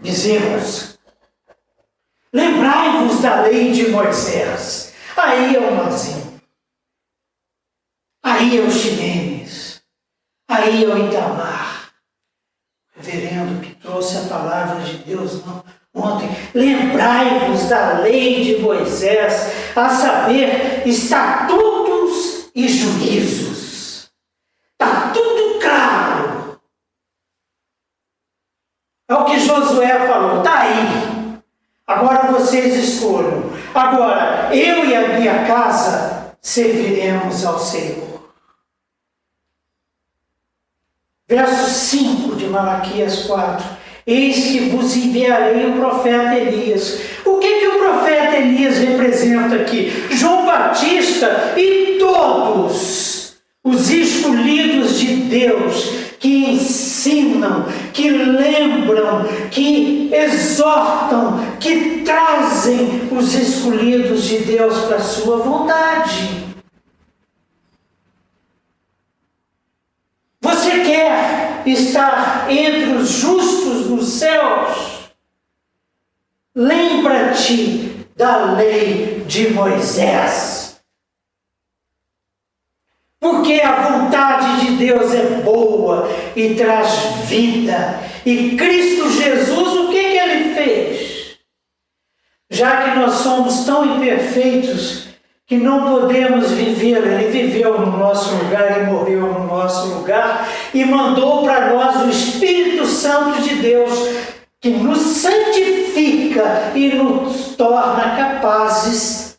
Bezerros. 0.00 0.95
Lembrai-vos 2.32 3.20
da 3.20 3.42
lei 3.42 3.72
de 3.72 3.88
Moisés. 3.88 4.92
Aí 5.16 5.56
é 5.56 5.58
o 5.58 5.74
Mazinho. 5.74 6.40
Aí 8.22 8.58
é 8.58 8.60
o 8.60 8.70
Ximenes. 8.70 9.82
Aí 10.48 10.84
é 10.84 10.88
o 10.88 11.08
Itamar. 11.08 11.92
Reverendo 12.94 13.60
que 13.60 13.74
trouxe 13.74 14.18
a 14.18 14.28
palavra 14.28 14.84
de 14.84 14.98
Deus 14.98 15.44
não, 15.44 15.64
ontem. 15.94 16.28
Lembrai-vos 16.54 17.68
da 17.68 18.00
lei 18.00 18.44
de 18.44 18.58
Moisés, 18.62 19.52
a 19.76 19.88
saber, 19.88 20.86
estatutos 20.86 22.50
e 22.54 22.68
juízos. 22.68 24.10
Está 24.72 25.10
tudo 25.12 25.60
claro. 25.60 26.60
É 29.08 29.14
o 29.14 29.24
que 29.24 29.38
Josué 29.38 30.06
falou, 30.06 30.38
está 30.38 30.60
aí. 30.60 31.15
Agora 31.86 32.32
vocês 32.32 32.74
escolham. 32.76 33.52
Agora, 33.72 34.48
eu 34.52 34.84
e 34.84 34.94
a 34.94 35.18
minha 35.18 35.44
casa 35.46 36.36
serviremos 36.42 37.44
ao 37.44 37.60
Senhor. 37.60 38.06
Verso 41.28 41.70
5 41.70 42.36
de 42.36 42.46
Malaquias 42.46 43.24
4. 43.24 43.64
Eis 44.06 44.36
que 44.36 44.70
vos 44.70 44.96
enviarei 44.96 45.66
o 45.66 45.76
profeta 45.76 46.36
Elias. 46.36 47.00
O 47.24 47.38
que, 47.38 47.60
que 47.60 47.68
o 47.68 47.78
profeta 47.78 48.36
Elias 48.36 48.78
representa 48.78 49.56
aqui? 49.56 49.90
João 50.10 50.46
Batista 50.46 51.54
e 51.56 51.98
todos 51.98 53.36
os 53.64 53.90
escolhidos 53.90 54.98
de 54.98 55.16
Deus 55.16 56.05
que 56.26 56.50
ensinam, 56.50 57.66
que 57.92 58.10
lembram, 58.10 59.24
que 59.48 60.12
exortam, 60.12 61.38
que 61.60 62.02
trazem 62.04 63.08
os 63.12 63.32
escolhidos 63.32 64.24
de 64.24 64.38
Deus 64.38 64.86
para 64.86 64.96
a 64.96 65.04
sua 65.04 65.36
vontade. 65.36 66.44
Você 70.40 70.80
quer 70.80 71.62
estar 71.64 72.50
entre 72.50 72.94
os 72.94 73.08
justos 73.08 73.88
nos 73.88 74.08
céus? 74.08 75.12
Lembra-te 76.52 78.04
da 78.16 78.54
lei 78.54 79.22
de 79.28 79.50
Moisés. 79.50 80.65
Porque 83.26 83.60
a 83.60 83.88
vontade 83.88 84.64
de 84.64 84.76
Deus 84.76 85.12
é 85.12 85.40
boa 85.42 86.08
e 86.36 86.54
traz 86.54 86.88
vida. 87.24 87.98
E 88.24 88.54
Cristo 88.56 89.10
Jesus, 89.10 89.68
o 89.80 89.88
que, 89.88 89.98
que 89.98 90.16
ele 90.16 90.54
fez? 90.54 91.38
Já 92.48 92.82
que 92.82 92.98
nós 93.00 93.14
somos 93.14 93.64
tão 93.64 93.96
imperfeitos, 93.96 95.08
que 95.44 95.56
não 95.56 95.90
podemos 95.90 96.52
viver. 96.52 96.98
Ele 96.98 97.30
viveu 97.30 97.80
no 97.80 97.96
nosso 97.96 98.32
lugar 98.36 98.80
e 98.80 98.84
morreu 98.84 99.22
no 99.32 99.44
nosso 99.44 99.88
lugar 99.88 100.48
e 100.72 100.84
mandou 100.84 101.42
para 101.42 101.72
nós 101.74 102.06
o 102.06 102.08
Espírito 102.08 102.86
Santo 102.86 103.42
de 103.42 103.56
Deus 103.56 103.92
que 104.60 104.70
nos 104.70 104.98
santifica 104.98 106.70
e 106.76 106.94
nos 106.94 107.56
torna 107.56 108.16
capazes 108.16 109.36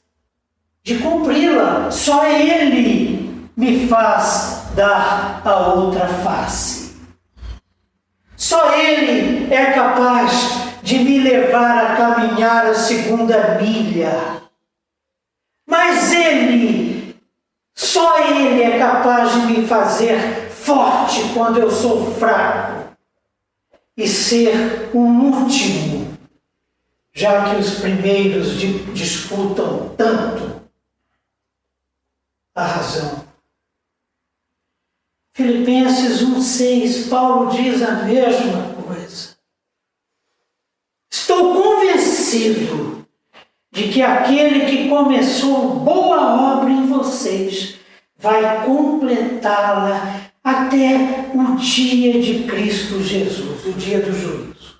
de 0.84 0.96
cumpri-la. 0.96 1.90
Só 1.90 2.26
Ele 2.26 3.16
me 3.58 3.88
faz 3.88 4.68
dar 4.76 5.41
a 5.43 5.74
outra 5.74 6.08
face. 6.08 6.95
Só 8.36 8.76
Ele 8.76 9.51
é 9.51 9.74
capaz 9.74 10.78
de 10.84 10.99
me 10.99 11.20
levar 11.20 11.84
a 11.84 11.95
caminhar 11.95 12.68
a 12.68 12.76
segunda 12.76 13.60
milha. 13.60 14.43
Mas 15.66 16.14
Ele, 16.14 17.20
só 17.74 18.20
Ele 18.20 18.62
é 18.62 18.78
capaz 18.78 19.32
de 19.32 19.39
me 19.47 19.68
fazer 19.68 20.51
forte 20.51 21.34
quando 21.34 21.60
eu 21.60 21.72
sou 21.72 22.14
fraco 22.14 22.95
e 23.97 24.08
ser 24.08 24.91
o 24.93 24.99
último, 24.99 26.16
já 27.12 27.49
que 27.49 27.55
os 27.55 27.80
primeiros 27.80 28.60
disputam 28.93 29.95
tanto 29.97 30.62
a 32.53 32.64
razão. 32.64 33.27
Filipenses 35.38 36.24
1,6, 36.24 37.10
Paulo 37.10 37.52
diz 37.52 37.84
a 37.84 37.92
mesma 38.06 38.74
coisa. 38.84 39.36
Estou 41.12 41.62
convencido 41.62 43.06
de 43.72 43.90
que 43.90 44.02
aquele 44.02 44.66
que 44.66 44.90
começou 44.90 45.76
boa 45.76 46.56
obra 46.56 46.72
em 46.72 46.88
vocês 46.88 47.76
vai 48.18 48.66
completá-la 48.66 50.32
até 50.44 50.96
o 51.36 51.56
dia 51.58 52.20
de 52.20 52.46
Cristo 52.46 53.04
Jesus, 53.04 53.64
o 53.64 53.74
dia 53.74 54.00
do 54.00 54.12
juízo. 54.12 54.80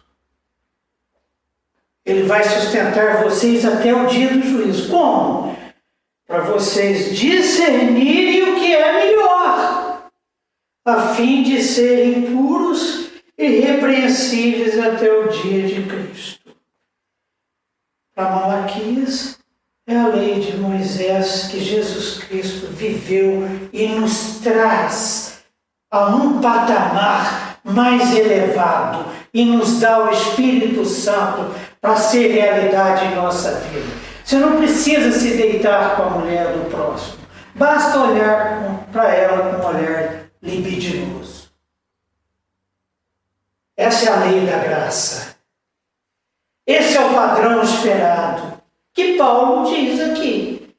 Ele 2.04 2.24
vai 2.24 2.44
sustentar 2.44 3.24
vocês 3.24 3.64
até 3.64 3.94
o 3.94 4.08
dia 4.08 4.30
do 4.30 4.42
juízo. 4.42 4.90
Como? 4.90 5.56
Para 6.26 6.42
vocês 6.46 7.16
discernirem 7.16 8.42
o 8.42 8.56
que 8.56 8.74
é 8.74 9.06
melhor, 9.06 9.77
a 10.88 11.14
fim 11.14 11.44
de 11.44 11.62
serem 11.62 12.34
puros 12.34 13.10
e 13.38 13.60
repreensíveis 13.60 14.80
até 14.80 15.12
o 15.12 15.28
dia 15.28 15.68
de 15.68 15.84
Cristo 15.84 16.50
para 18.16 18.30
Malaquias 18.32 19.38
é 19.86 19.98
a 19.98 20.08
lei 20.08 20.40
de 20.40 20.56
Moisés 20.56 21.50
que 21.52 21.60
Jesus 21.60 22.24
Cristo 22.24 22.68
viveu 22.68 23.46
e 23.74 23.90
nos 23.90 24.40
traz 24.40 25.42
a 25.92 26.08
um 26.08 26.40
patamar 26.40 27.60
mais 27.66 28.16
elevado 28.16 29.08
e 29.34 29.44
nos 29.44 29.82
dá 29.82 30.06
o 30.06 30.10
Espírito 30.10 30.86
Santo 30.86 31.54
para 31.82 31.98
ser 31.98 32.32
realidade 32.32 33.08
em 33.08 33.16
nossa 33.16 33.52
vida. 33.60 33.94
Você 34.24 34.38
não 34.38 34.56
precisa 34.56 35.12
se 35.12 35.36
deitar 35.36 35.98
com 35.98 36.04
a 36.04 36.10
mulher 36.12 36.54
do 36.54 36.70
próximo, 36.70 37.18
basta 37.56 38.00
olhar 38.00 38.88
para 38.94 39.14
ela 39.14 39.52
com 39.52 39.62
um 39.62 39.70
olhar 39.70 40.27
libidinoso. 40.42 41.52
Essa 43.76 44.10
é 44.10 44.14
a 44.14 44.26
lei 44.26 44.46
da 44.46 44.58
graça. 44.58 45.38
Esse 46.66 46.98
é 46.98 47.06
o 47.06 47.14
padrão 47.14 47.62
esperado 47.64 48.62
que 48.98 49.16
Paulo 49.16 49.70
diz 49.70 50.02
aqui. 50.02 50.76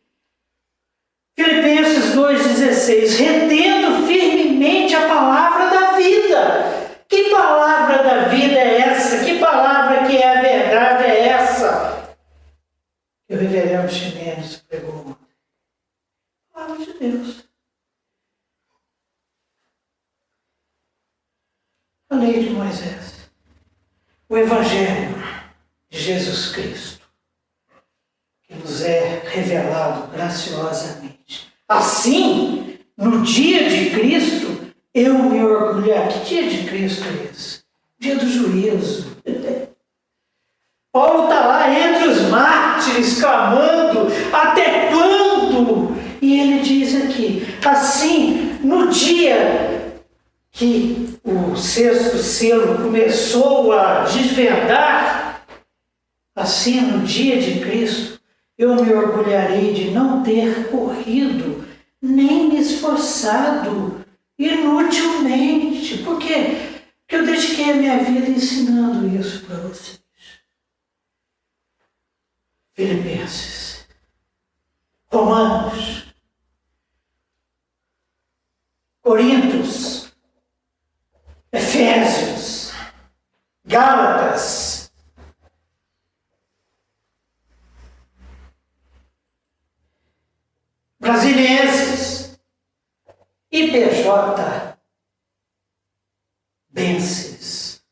Filipenses 1.39 2.17
2,16: 2.17 3.17
retendo 3.17 4.07
firmemente 4.07 4.95
a 4.97 5.09
palavra 5.09 5.71
da 5.71 5.93
vida. 5.93 7.05
Que 7.09 7.31
palavra 7.31 8.03
da 8.03 8.29
vida 8.29 8.59
é 8.59 8.81
essa? 8.81 9.25
Que 9.25 9.39
palavra 9.39 10.07
que 10.09 10.17
é 10.17 10.37
a 10.37 10.43
verdade 10.43 11.05
é 11.05 11.29
essa? 11.29 12.17
Que 13.29 13.35
o 13.35 13.39
reverendo 13.39 13.89
Ximenes 13.89 14.57
pregou. 14.69 15.17
Palavra 16.53 16.85
de 16.85 16.93
Deus. 16.95 17.48
A 22.11 22.17
lei 22.17 22.43
de 22.43 22.51
Moisés. 22.51 23.29
O 24.31 24.37
Evangelho 24.39 25.23
de 25.91 25.99
Jesus 25.99 26.53
Cristo, 26.53 27.07
que 28.45 28.55
nos 28.55 28.83
é 28.83 29.23
revelado 29.27 30.11
graciosamente. 30.11 31.53
Assim, 31.69 32.79
no 32.97 33.23
dia 33.23 33.69
de 33.69 33.91
Cristo, 33.91 34.73
eu 34.95 35.19
me 35.19 35.45
orgulhar. 35.45 36.09
Que 36.09 36.25
dia 36.25 36.49
de 36.49 36.67
Cristo 36.67 37.05
é 37.05 37.31
esse? 37.31 37.63
Dia 37.99 38.17
do 38.17 38.27
juízo. 38.27 39.15
Paulo 40.91 41.25
está 41.25 41.47
lá 41.47 41.79
entre 41.79 42.09
os 42.09 42.23
mártires, 42.31 43.21
clamando, 43.21 44.09
até 44.33 44.89
quando? 44.89 45.95
E 46.23 46.41
ele 46.41 46.61
diz 46.63 47.05
aqui, 47.05 47.47
assim, 47.63 48.59
no 48.63 48.89
dia 48.89 49.78
que 50.59 51.21
o 51.23 51.57
sexto 51.57 52.19
selo 52.19 52.83
começou 52.83 53.73
a 53.73 54.03
desvendar, 54.03 55.47
assim, 56.35 56.81
no 56.81 57.07
dia 57.07 57.41
de 57.41 57.61
Cristo, 57.61 58.21
eu 58.59 58.75
me 58.75 58.93
orgulharei 58.93 59.73
de 59.73 59.93
não 59.93 60.21
ter 60.25 60.69
corrido, 60.69 61.65
nem 62.03 62.49
me 62.49 62.59
esforçado 62.59 64.05
inutilmente. 64.37 65.99
Por 65.99 66.19
quê? 66.19 66.57
Porque 67.07 67.17
eu 67.17 67.25
dediquei 67.25 67.71
a 67.71 67.77
minha 67.77 67.99
vida 68.03 68.29
ensinando 68.29 69.17
isso 69.17 69.47
para 69.47 69.59
vocês. 69.59 70.01
Filipenses, 72.75 73.87
Romanos, 75.07 76.09
Coríntios, 79.01 79.98
Efésios, 81.59 82.73
Gálatas, 83.65 84.93
Brasilienses, 91.01 92.39
IPJ, 93.51 94.79
Benses. 96.71 97.83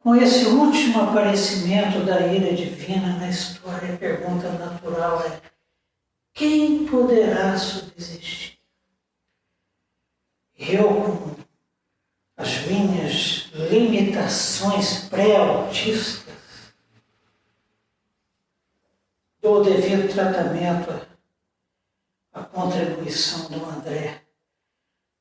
Com 0.00 0.14
esse 0.14 0.46
último 0.46 1.02
aparecimento 1.02 2.04
da 2.04 2.20
ira 2.26 2.54
divina 2.54 3.18
na 3.18 3.30
história, 3.30 3.94
a 3.94 3.96
pergunta 3.96 4.50
natural 4.52 5.22
é: 5.22 5.40
quem 6.38 6.86
poderá 6.86 7.58
subsistir? 7.58 8.37
Eu, 10.70 11.34
as 12.36 12.66
minhas 12.66 13.48
limitações 13.54 15.08
pré-autistas, 15.08 16.34
dou 19.40 19.62
o 19.62 19.64
devido 19.64 20.12
tratamento 20.12 21.08
à 22.34 22.42
contribuição 22.44 23.48
do 23.48 23.64
André. 23.64 24.22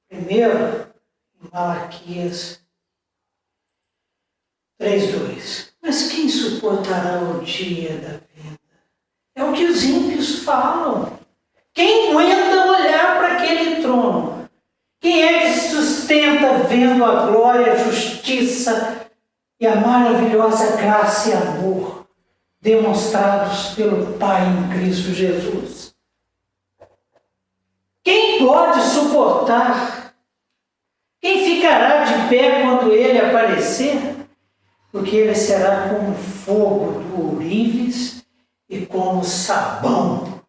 Primeiro, 0.09 0.93
em 1.41 1.49
Malaquias 1.49 2.59
3.2. 4.81 5.71
Mas 5.81 6.11
quem 6.11 6.27
suportará 6.27 7.21
o 7.21 7.41
dia 7.45 7.97
da 8.01 8.19
vinda? 8.33 8.59
É 9.33 9.45
o 9.45 9.53
que 9.53 9.63
os 9.63 9.81
ímpios 9.81 10.43
falam. 10.43 11.17
Quem 11.73 12.11
aguenta 12.11 12.65
olhar 12.65 13.17
para 13.17 13.37
aquele 13.37 13.81
trono? 13.81 14.36
Quem 14.99 15.23
é 15.23 15.41
que 15.41 15.59
sustenta 15.59 16.59
vendo 16.67 17.03
a 17.03 17.27
glória, 17.27 17.73
a 17.73 17.77
justiça 17.77 19.07
e 19.59 19.67
a 19.67 19.75
maravilhosa 19.75 20.77
graça 20.77 21.29
e 21.29 21.33
amor? 21.33 21.97
demonstrados 22.67 23.75
pelo 23.75 24.17
Pai 24.17 24.41
em 24.45 24.69
Cristo 24.77 25.13
Jesus. 25.13 25.95
Quem 28.03 28.45
pode 28.45 28.81
suportar? 28.81 30.13
Quem 31.21 31.45
ficará 31.45 32.03
de 32.03 32.29
pé 32.29 32.61
quando 32.61 32.91
ele 32.91 33.19
aparecer? 33.19 34.17
Porque 34.91 35.15
ele 35.15 35.35
será 35.35 35.89
como 35.89 36.13
fogo 36.15 36.99
do 36.99 37.33
ourives 37.33 38.25
e 38.69 38.85
como 38.85 39.23
sabão 39.23 40.41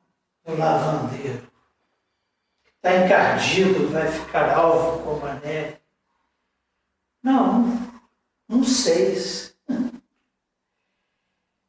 do 0.44 0.56
lavandeiro. 0.56 1.48
Está 2.78 3.04
encardido, 3.04 3.88
vai 3.90 4.06
ficar 4.06 4.56
alvo 4.56 5.02
como 5.02 5.26
a 5.26 5.34
neve. 5.34 5.78
Não, 7.20 7.76
um 8.48 8.62
seis. 8.62 9.52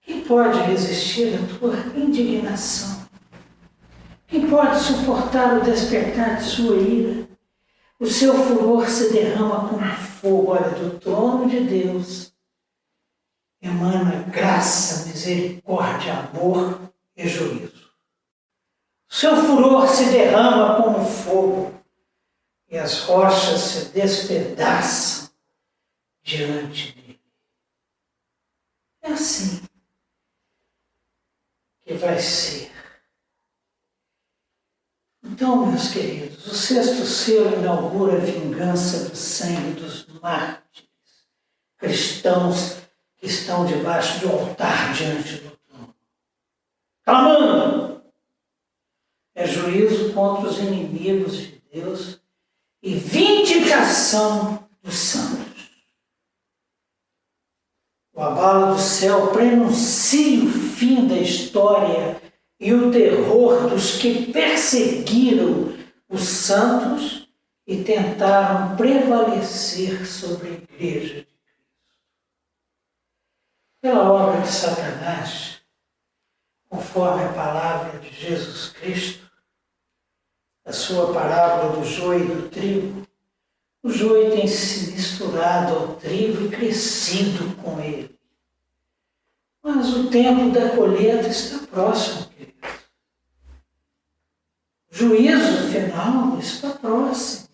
Quem 0.01 0.24
pode 0.24 0.60
resistir 0.60 1.34
à 1.34 1.57
tua 1.57 1.76
indignação? 1.97 3.10
Quem 4.28 4.47
pode 4.47 4.80
suportar 4.80 5.57
o 5.57 5.64
despertar 5.64 6.38
de 6.38 6.43
sua 6.43 6.78
ira? 6.78 7.28
O 7.99 8.05
seu 8.05 8.36
furor 8.36 8.88
se 8.88 9.12
derrama 9.12 9.68
como 9.68 9.91
fogo, 10.22 10.51
olha, 10.51 10.70
do 10.70 10.99
trono 10.99 11.49
de 11.49 11.62
Deus. 11.62 12.32
Emana 13.60 14.24
graça, 14.24 15.07
misericórdia, 15.07 16.14
amor 16.20 16.93
e 17.18 17.28
juízo. 17.28 17.78
Seu 19.10 19.36
furor 19.36 19.88
se 19.88 20.12
derrama 20.12 20.82
como 20.82 21.03
fogo 21.03 21.74
e 22.70 22.78
as 22.78 23.01
rochas 23.01 23.60
se 23.60 23.86
despedaçam 23.86 25.32
diante 26.22 26.93
dele. 26.93 27.20
É 29.01 29.12
assim 29.12 29.64
que 31.82 31.95
vai 31.95 32.20
ser. 32.20 32.72
Então, 35.24 35.66
meus 35.66 35.91
queridos, 35.91 36.45
o 36.45 36.55
sexto 36.55 37.03
selo 37.03 37.60
inaugura 37.60 38.18
a 38.18 38.20
vingança 38.20 39.10
do 39.10 39.16
sangue 39.16 39.80
dos 39.80 40.05
mártires, 40.22 40.89
cristãos 41.78 42.78
que 43.18 43.26
estão 43.26 43.66
debaixo 43.66 44.20
do 44.20 44.32
altar 44.32 44.93
diante 44.93 45.38
do 45.38 45.57
trono. 45.57 45.95
Clamando! 47.03 47.89
É 49.40 49.48
juízo 49.48 50.12
contra 50.12 50.50
os 50.50 50.58
inimigos 50.58 51.38
de 51.38 51.64
Deus 51.72 52.20
e 52.84 52.94
vindicação 52.94 54.68
dos 54.84 54.96
santos. 54.96 55.72
O 58.14 58.22
abalo 58.22 58.74
do 58.76 58.82
céu 58.82 59.32
prenuncia 59.32 60.44
o 60.44 60.50
fim 60.52 61.08
da 61.08 61.16
história 61.16 62.22
e 62.60 62.74
o 62.74 62.92
terror 62.92 63.70
dos 63.70 63.98
que 63.98 64.30
perseguiram 64.30 65.74
os 66.10 66.24
santos 66.24 67.30
e 67.66 67.82
tentaram 67.82 68.76
prevalecer 68.76 70.06
sobre 70.06 70.50
a 70.50 70.52
Igreja 70.52 71.16
de 71.16 71.24
Cristo. 71.24 71.34
Pela 73.82 74.12
obra 74.12 74.42
de 74.42 74.52
Satanás, 74.52 75.62
conforme 76.68 77.24
a 77.24 77.32
palavra 77.32 78.00
de 78.00 78.14
Jesus 78.14 78.72
Cristo, 78.72 79.28
a 80.70 80.72
sua 80.72 81.11
parábola 81.11 81.76
do 81.76 81.84
joio 81.84 82.26
e 82.26 82.41
do 82.41 82.49
trigo, 82.49 83.01
o 83.82 83.89
joio 83.89 84.32
tem 84.32 84.47
se 84.47 84.91
misturado 84.91 85.74
ao 85.74 85.88
trigo 85.95 86.45
e 86.45 86.49
crescido 86.49 87.55
com 87.55 87.82
ele. 87.82 88.15
Mas 89.63 89.91
o 89.95 90.11
tempo 90.11 90.51
da 90.51 90.70
colheita 90.70 91.28
está 91.28 91.65
próximo, 91.65 92.28
queridos. 92.28 92.70
O 94.91 94.95
juízo 94.95 95.72
final 95.72 96.38
está 96.38 96.70
próximo. 96.70 97.49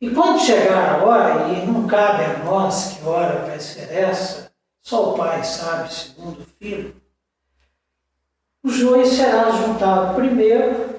E 0.00 0.08
quando 0.10 0.40
chegar 0.40 1.00
a 1.00 1.04
hora, 1.04 1.48
e 1.48 1.66
não 1.66 1.88
cabe 1.88 2.24
a 2.24 2.44
nós 2.44 2.92
que 2.92 3.04
hora 3.04 3.46
vai 3.46 3.58
ser 3.58 3.92
essa, 3.92 4.52
só 4.80 5.12
o 5.12 5.18
Pai 5.18 5.42
sabe, 5.42 5.92
segundo 5.92 6.42
o 6.42 6.46
Filho, 6.58 6.94
o 8.62 8.68
joio 8.68 9.06
será 9.06 9.50
juntado 9.50 10.14
primeiro, 10.14 10.91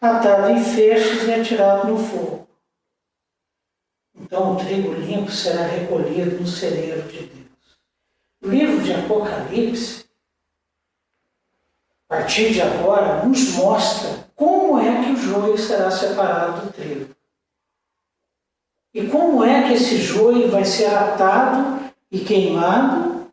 atado 0.00 0.50
em 0.50 0.64
feixes 0.64 1.28
e 1.28 1.32
atirado 1.32 1.88
no 1.88 1.98
fogo. 1.98 2.48
Então 4.18 4.54
o 4.54 4.56
trigo 4.56 4.94
limpo 4.94 5.30
será 5.30 5.66
recolhido 5.66 6.40
no 6.40 6.46
celeiro 6.46 7.02
de 7.08 7.26
Deus. 7.26 7.78
O 8.42 8.48
livro 8.48 8.82
de 8.82 8.94
Apocalipse, 8.94 10.04
a 12.08 12.16
partir 12.16 12.52
de 12.52 12.62
agora, 12.62 13.24
nos 13.24 13.54
mostra 13.54 14.28
como 14.34 14.78
é 14.78 15.04
que 15.04 15.12
o 15.12 15.16
joio 15.16 15.58
será 15.58 15.90
separado 15.90 16.66
do 16.66 16.72
trigo. 16.72 17.14
E 18.92 19.06
como 19.06 19.44
é 19.44 19.68
que 19.68 19.74
esse 19.74 19.98
joio 19.98 20.50
vai 20.50 20.64
ser 20.64 20.86
atado 20.86 21.92
e 22.10 22.20
queimado, 22.20 23.30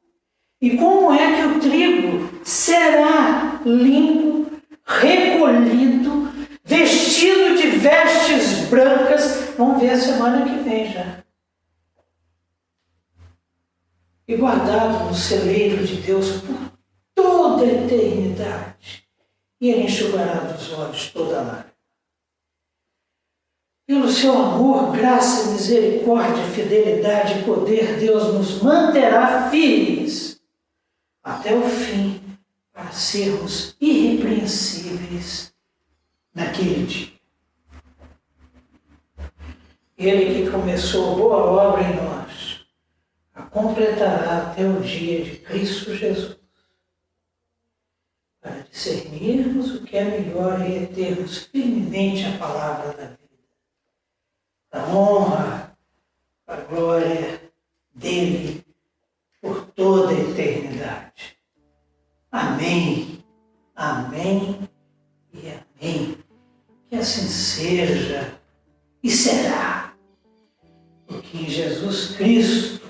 e 0.62 0.78
como 0.78 1.12
é 1.12 1.36
que 1.36 1.48
o 1.48 1.60
trigo 1.60 2.44
será 2.44 3.60
limpo, 3.66 4.52
recolhido, 4.86 5.97
vestes 7.88 8.68
brancas. 8.70 9.54
Vamos 9.58 9.82
ver 9.82 9.92
a 9.92 10.00
semana 10.00 10.46
que 10.46 10.64
vem 10.64 10.92
já. 10.92 11.24
E 14.28 14.36
guardado 14.36 15.06
no 15.06 15.16
celeiro 15.16 15.86
de 15.86 16.02
Deus 16.02 16.42
por 16.42 16.72
toda 17.16 17.64
a 17.64 17.68
eternidade. 17.68 19.08
e 19.60 19.70
Ele 19.70 19.84
enxugará 19.84 20.36
dos 20.42 20.74
olhos 20.74 21.10
toda 21.12 21.42
lágrima. 21.42 21.68
Pelo 23.88 24.12
seu 24.12 24.34
amor, 24.34 24.92
graça, 24.92 25.52
misericórdia, 25.52 26.44
fidelidade 26.44 27.40
e 27.40 27.44
poder, 27.44 27.98
Deus 27.98 28.34
nos 28.34 28.62
manterá 28.62 29.50
firmes 29.50 30.42
até 31.24 31.56
o 31.56 31.64
fim, 31.64 32.22
para 32.74 32.92
sermos 32.92 33.78
irrepreensíveis 33.80 35.54
naquele 36.36 36.86
dia. 36.86 37.17
Ele 39.98 40.46
que 40.46 40.52
começou 40.52 41.16
boa 41.16 41.38
obra 41.38 41.82
em 41.82 41.96
nós, 41.96 42.66
a 43.34 43.42
completará 43.44 44.52
até 44.52 44.64
o 44.64 44.80
dia 44.82 45.24
de 45.24 45.38
Cristo 45.38 45.96
Jesus 45.96 46.38
para 48.48 48.62
discernirmos 48.62 49.76
o 49.76 49.84
que 49.84 49.98
é 49.98 50.06
melhor 50.06 50.62
e 50.62 50.88
termos 50.88 51.40
firmemente 51.40 52.26
a 52.26 52.38
palavra 52.38 52.94
da 52.94 53.08
vida. 53.08 53.18
A 54.72 54.96
honra, 54.96 55.78
a 56.46 56.56
glória 56.56 57.42
dele 57.94 58.66
por 59.42 59.66
toda 59.72 60.12
a 60.12 60.20
eternidade. 60.20 61.38
Amém, 62.32 63.24
amém 63.76 64.70
e 65.34 65.50
amém. 65.50 66.18
Que 66.88 66.96
assim 66.96 67.28
seja 67.28 68.40
e 69.04 69.10
será. 69.10 69.87
Porque 71.30 71.44
em 71.44 71.50
Jesus 71.50 72.16
Cristo 72.16 72.90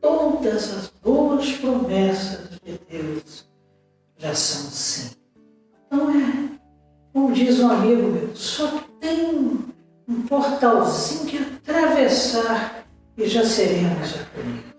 todas 0.00 0.76
as 0.76 0.88
boas 1.02 1.52
promessas 1.52 2.58
de 2.64 2.80
Deus 2.90 3.48
já 4.16 4.34
são 4.34 4.68
sim. 4.70 5.10
Então 5.86 6.10
é, 6.10 6.58
como 7.12 7.32
diz 7.32 7.60
um 7.60 7.70
amigo 7.70 8.02
meu, 8.08 8.34
só 8.34 8.82
tem 8.98 9.26
um 10.08 10.22
portalzinho 10.26 11.26
que 11.26 11.38
atravessar 11.38 12.84
e 13.16 13.28
já 13.28 13.44
seremos 13.44 14.14
acolhidos. 14.16 14.70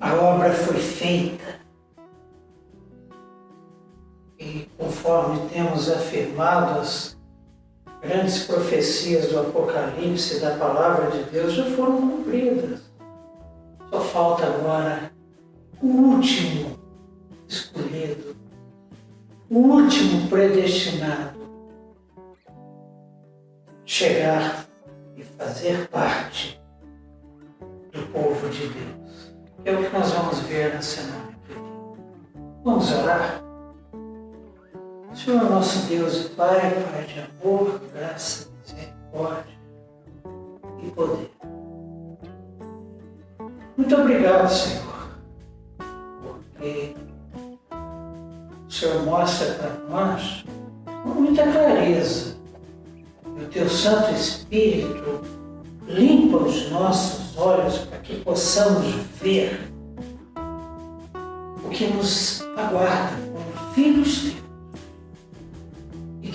A 0.00 0.14
obra 0.14 0.52
foi 0.52 0.78
feita 0.78 1.60
e 4.36 4.68
conforme 4.76 5.48
temos 5.50 5.88
afirmado 5.88 6.80
as 6.80 7.19
grandes 8.00 8.44
profecias 8.44 9.28
do 9.28 9.40
Apocalipse 9.40 10.40
da 10.40 10.56
palavra 10.56 11.10
de 11.10 11.24
Deus 11.30 11.52
já 11.52 11.64
foram 11.76 12.00
cumpridas. 12.00 12.80
Só 13.90 14.00
falta 14.00 14.46
agora 14.46 15.12
o 15.82 15.86
último 15.86 16.78
escolhido, 17.48 18.36
o 19.50 19.58
último 19.58 20.28
predestinado, 20.28 21.40
chegar 23.84 24.66
e 25.16 25.22
fazer 25.22 25.88
parte 25.88 26.60
do 27.92 28.00
povo 28.12 28.48
de 28.48 28.68
Deus. 28.68 29.34
É 29.64 29.72
o 29.72 29.84
que 29.84 29.92
nós 29.92 30.12
vamos 30.12 30.38
ver 30.40 30.72
na 30.72 30.80
semana 30.80 31.32
que 31.46 31.52
vem. 31.52 31.62
Vamos 32.64 32.92
orar? 32.92 33.49
Senhor 35.14 35.50
nosso 35.50 35.86
Deus 35.86 36.26
e 36.26 36.28
Pai, 36.30 36.60
Pai 36.92 37.04
de 37.04 37.20
amor, 37.20 37.80
graça, 37.92 38.48
misericórdia 38.62 39.58
e 40.82 40.90
poder. 40.90 41.30
Muito 43.76 43.96
obrigado, 43.96 44.48
Senhor 44.48 44.90
porque 46.60 46.94
o 48.68 48.70
Senhor 48.70 49.02
mostra 49.04 49.54
para 49.54 49.74
nós 49.88 50.44
com 50.84 51.08
muita 51.08 51.50
clareza. 51.50 52.36
E 53.36 53.42
o 53.42 53.46
Teu 53.48 53.68
Santo 53.68 54.12
Espírito 54.12 55.20
limpa 55.86 56.36
os 56.36 56.70
nossos 56.70 57.36
olhos 57.36 57.78
para 57.78 57.98
que 57.98 58.16
possamos 58.20 58.86
ver 59.20 59.72
o 61.64 61.68
que 61.70 61.86
nos 61.86 62.42
aguarda 62.56 63.16
como 63.32 63.72
filhos 63.74 64.20
teus. 64.22 64.39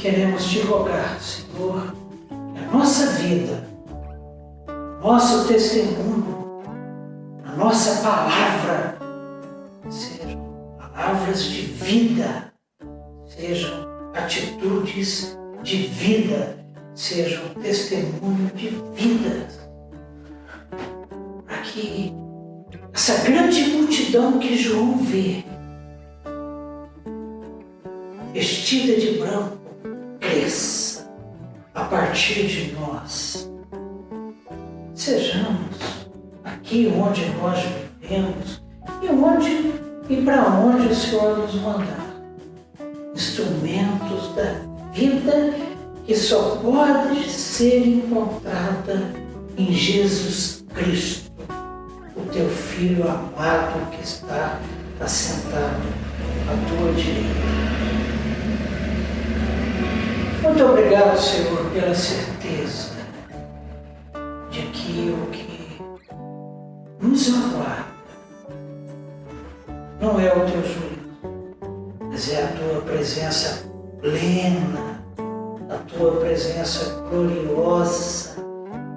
Queremos 0.06 0.46
te 0.46 0.60
rogar, 0.60 1.20
Senhor, 1.20 1.96
que 2.54 2.60
a 2.60 2.72
nossa 2.72 3.08
vida, 3.14 3.68
nosso 5.02 5.48
testemunho, 5.48 6.62
a 7.44 7.54
nossa 7.54 8.04
palavra 8.04 9.00
sejam 9.90 10.78
palavras 10.78 11.46
de 11.46 11.62
vida, 11.62 12.54
sejam 13.26 13.88
atitudes 14.14 15.36
de 15.64 15.78
vida, 15.88 16.56
sejam 16.94 17.44
testemunho 17.56 18.52
de 18.54 18.78
vida. 18.94 19.48
Para 21.48 21.62
que 21.62 22.14
essa 22.94 23.24
grande 23.24 23.70
multidão 23.70 24.38
que 24.38 24.56
João 24.56 25.00
vê, 25.00 25.44
vestida 28.32 28.98
de 28.98 29.18
branco, 29.18 29.65
cresça 30.36 31.10
a 31.74 31.86
partir 31.86 32.48
de 32.48 32.74
nós. 32.74 33.50
Sejamos 34.94 35.78
aqui 36.44 36.94
onde 36.94 37.26
nós 37.38 37.64
vivemos 38.02 38.62
e 39.02 39.08
onde 39.08 39.74
e 40.10 40.22
para 40.24 40.50
onde 40.50 40.88
o 40.88 40.96
Senhor 40.96 41.38
nos 41.38 41.56
mandar. 41.56 42.06
Instrumentos 43.14 44.36
da 44.36 44.62
vida 44.92 45.54
que 46.06 46.16
só 46.16 46.58
pode 46.58 47.30
ser 47.30 47.88
encontrada 47.88 49.14
em 49.58 49.72
Jesus 49.72 50.66
Cristo, 50.74 51.32
o 52.16 52.22
teu 52.34 52.50
Filho 52.50 53.10
amado 53.10 53.90
que 53.92 54.04
está 54.04 54.60
assentado 55.00 55.82
à 56.50 56.70
tua 56.70 56.92
direita. 56.92 57.75
Muito 60.46 60.64
obrigado, 60.64 61.18
Senhor, 61.18 61.72
pela 61.72 61.96
certeza 61.96 62.92
de 64.52 64.62
que 64.68 65.10
o 65.10 65.32
que 65.32 65.82
nos 67.02 67.30
aguarda 67.30 67.86
não 70.00 70.20
é 70.20 70.32
o 70.32 70.46
teu 70.46 70.62
juízo, 70.62 72.00
mas 72.00 72.32
é 72.32 72.44
a 72.44 72.48
tua 72.50 72.82
presença 72.84 73.64
plena, 74.00 75.02
a 75.68 75.78
tua 75.78 76.12
presença 76.18 76.94
gloriosa, 77.10 78.36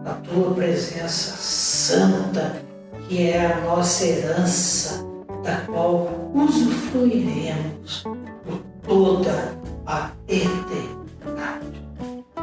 a 0.04 0.12
tua 0.14 0.54
presença 0.54 1.34
santa, 1.38 2.62
que 3.08 3.30
é 3.30 3.46
a 3.46 3.60
nossa 3.62 4.04
herança, 4.04 5.02
da 5.42 5.62
qual 5.62 6.08
usufruiremos 6.34 8.04
por 8.44 8.60
toda 8.86 9.56
a 9.86 10.10
eternidade. 10.28 10.97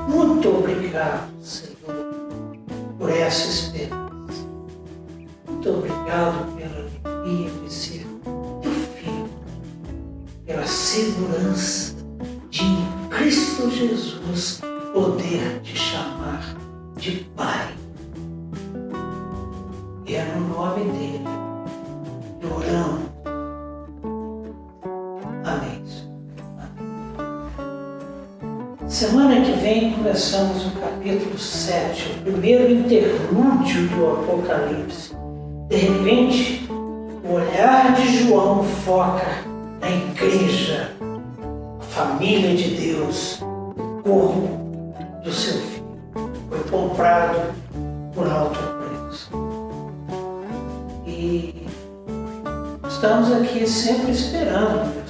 Muito 0.07 0.49
obrigado, 0.49 1.31
Senhor, 1.41 1.75
por 2.97 3.09
essa 3.09 3.47
esperança. 3.47 4.47
Muito 5.47 5.69
obrigado 5.69 6.55
pela 6.55 6.89
alegria 7.03 7.49
de 7.49 7.73
ser 7.73 8.05
pela 10.45 10.67
segurança 10.67 11.95
de 12.49 12.63
em 12.63 13.09
Cristo 13.09 13.69
Jesus 13.69 14.61
poder 14.93 15.59
te 15.61 15.75
chamar 15.75 16.55
de 16.95 17.25
Pai. 17.35 17.74
Começamos 29.75 30.67
o 30.67 30.71
capítulo 30.79 31.37
7, 31.37 32.19
o 32.19 32.21
primeiro 32.21 32.71
interlúdio 32.71 33.89
do 33.89 34.07
Apocalipse. 34.09 35.13
De 35.67 35.75
repente, 35.75 36.65
o 37.21 37.33
olhar 37.33 37.93
de 37.93 38.23
João 38.23 38.63
foca 38.63 39.43
a 39.81 39.91
igreja, 39.91 40.93
a 41.81 41.83
família 41.83 42.55
de 42.55 42.69
Deus, 42.69 43.41
o 43.41 44.01
corpo 44.01 44.93
do 45.21 45.33
seu 45.33 45.59
filho. 45.59 45.99
Foi 46.49 46.59
comprado 46.71 47.53
por 48.13 48.31
alto 48.31 48.57
preço. 48.77 49.29
E 51.05 51.67
estamos 52.87 53.29
aqui 53.29 53.67
sempre 53.67 54.11
esperando, 54.11 55.04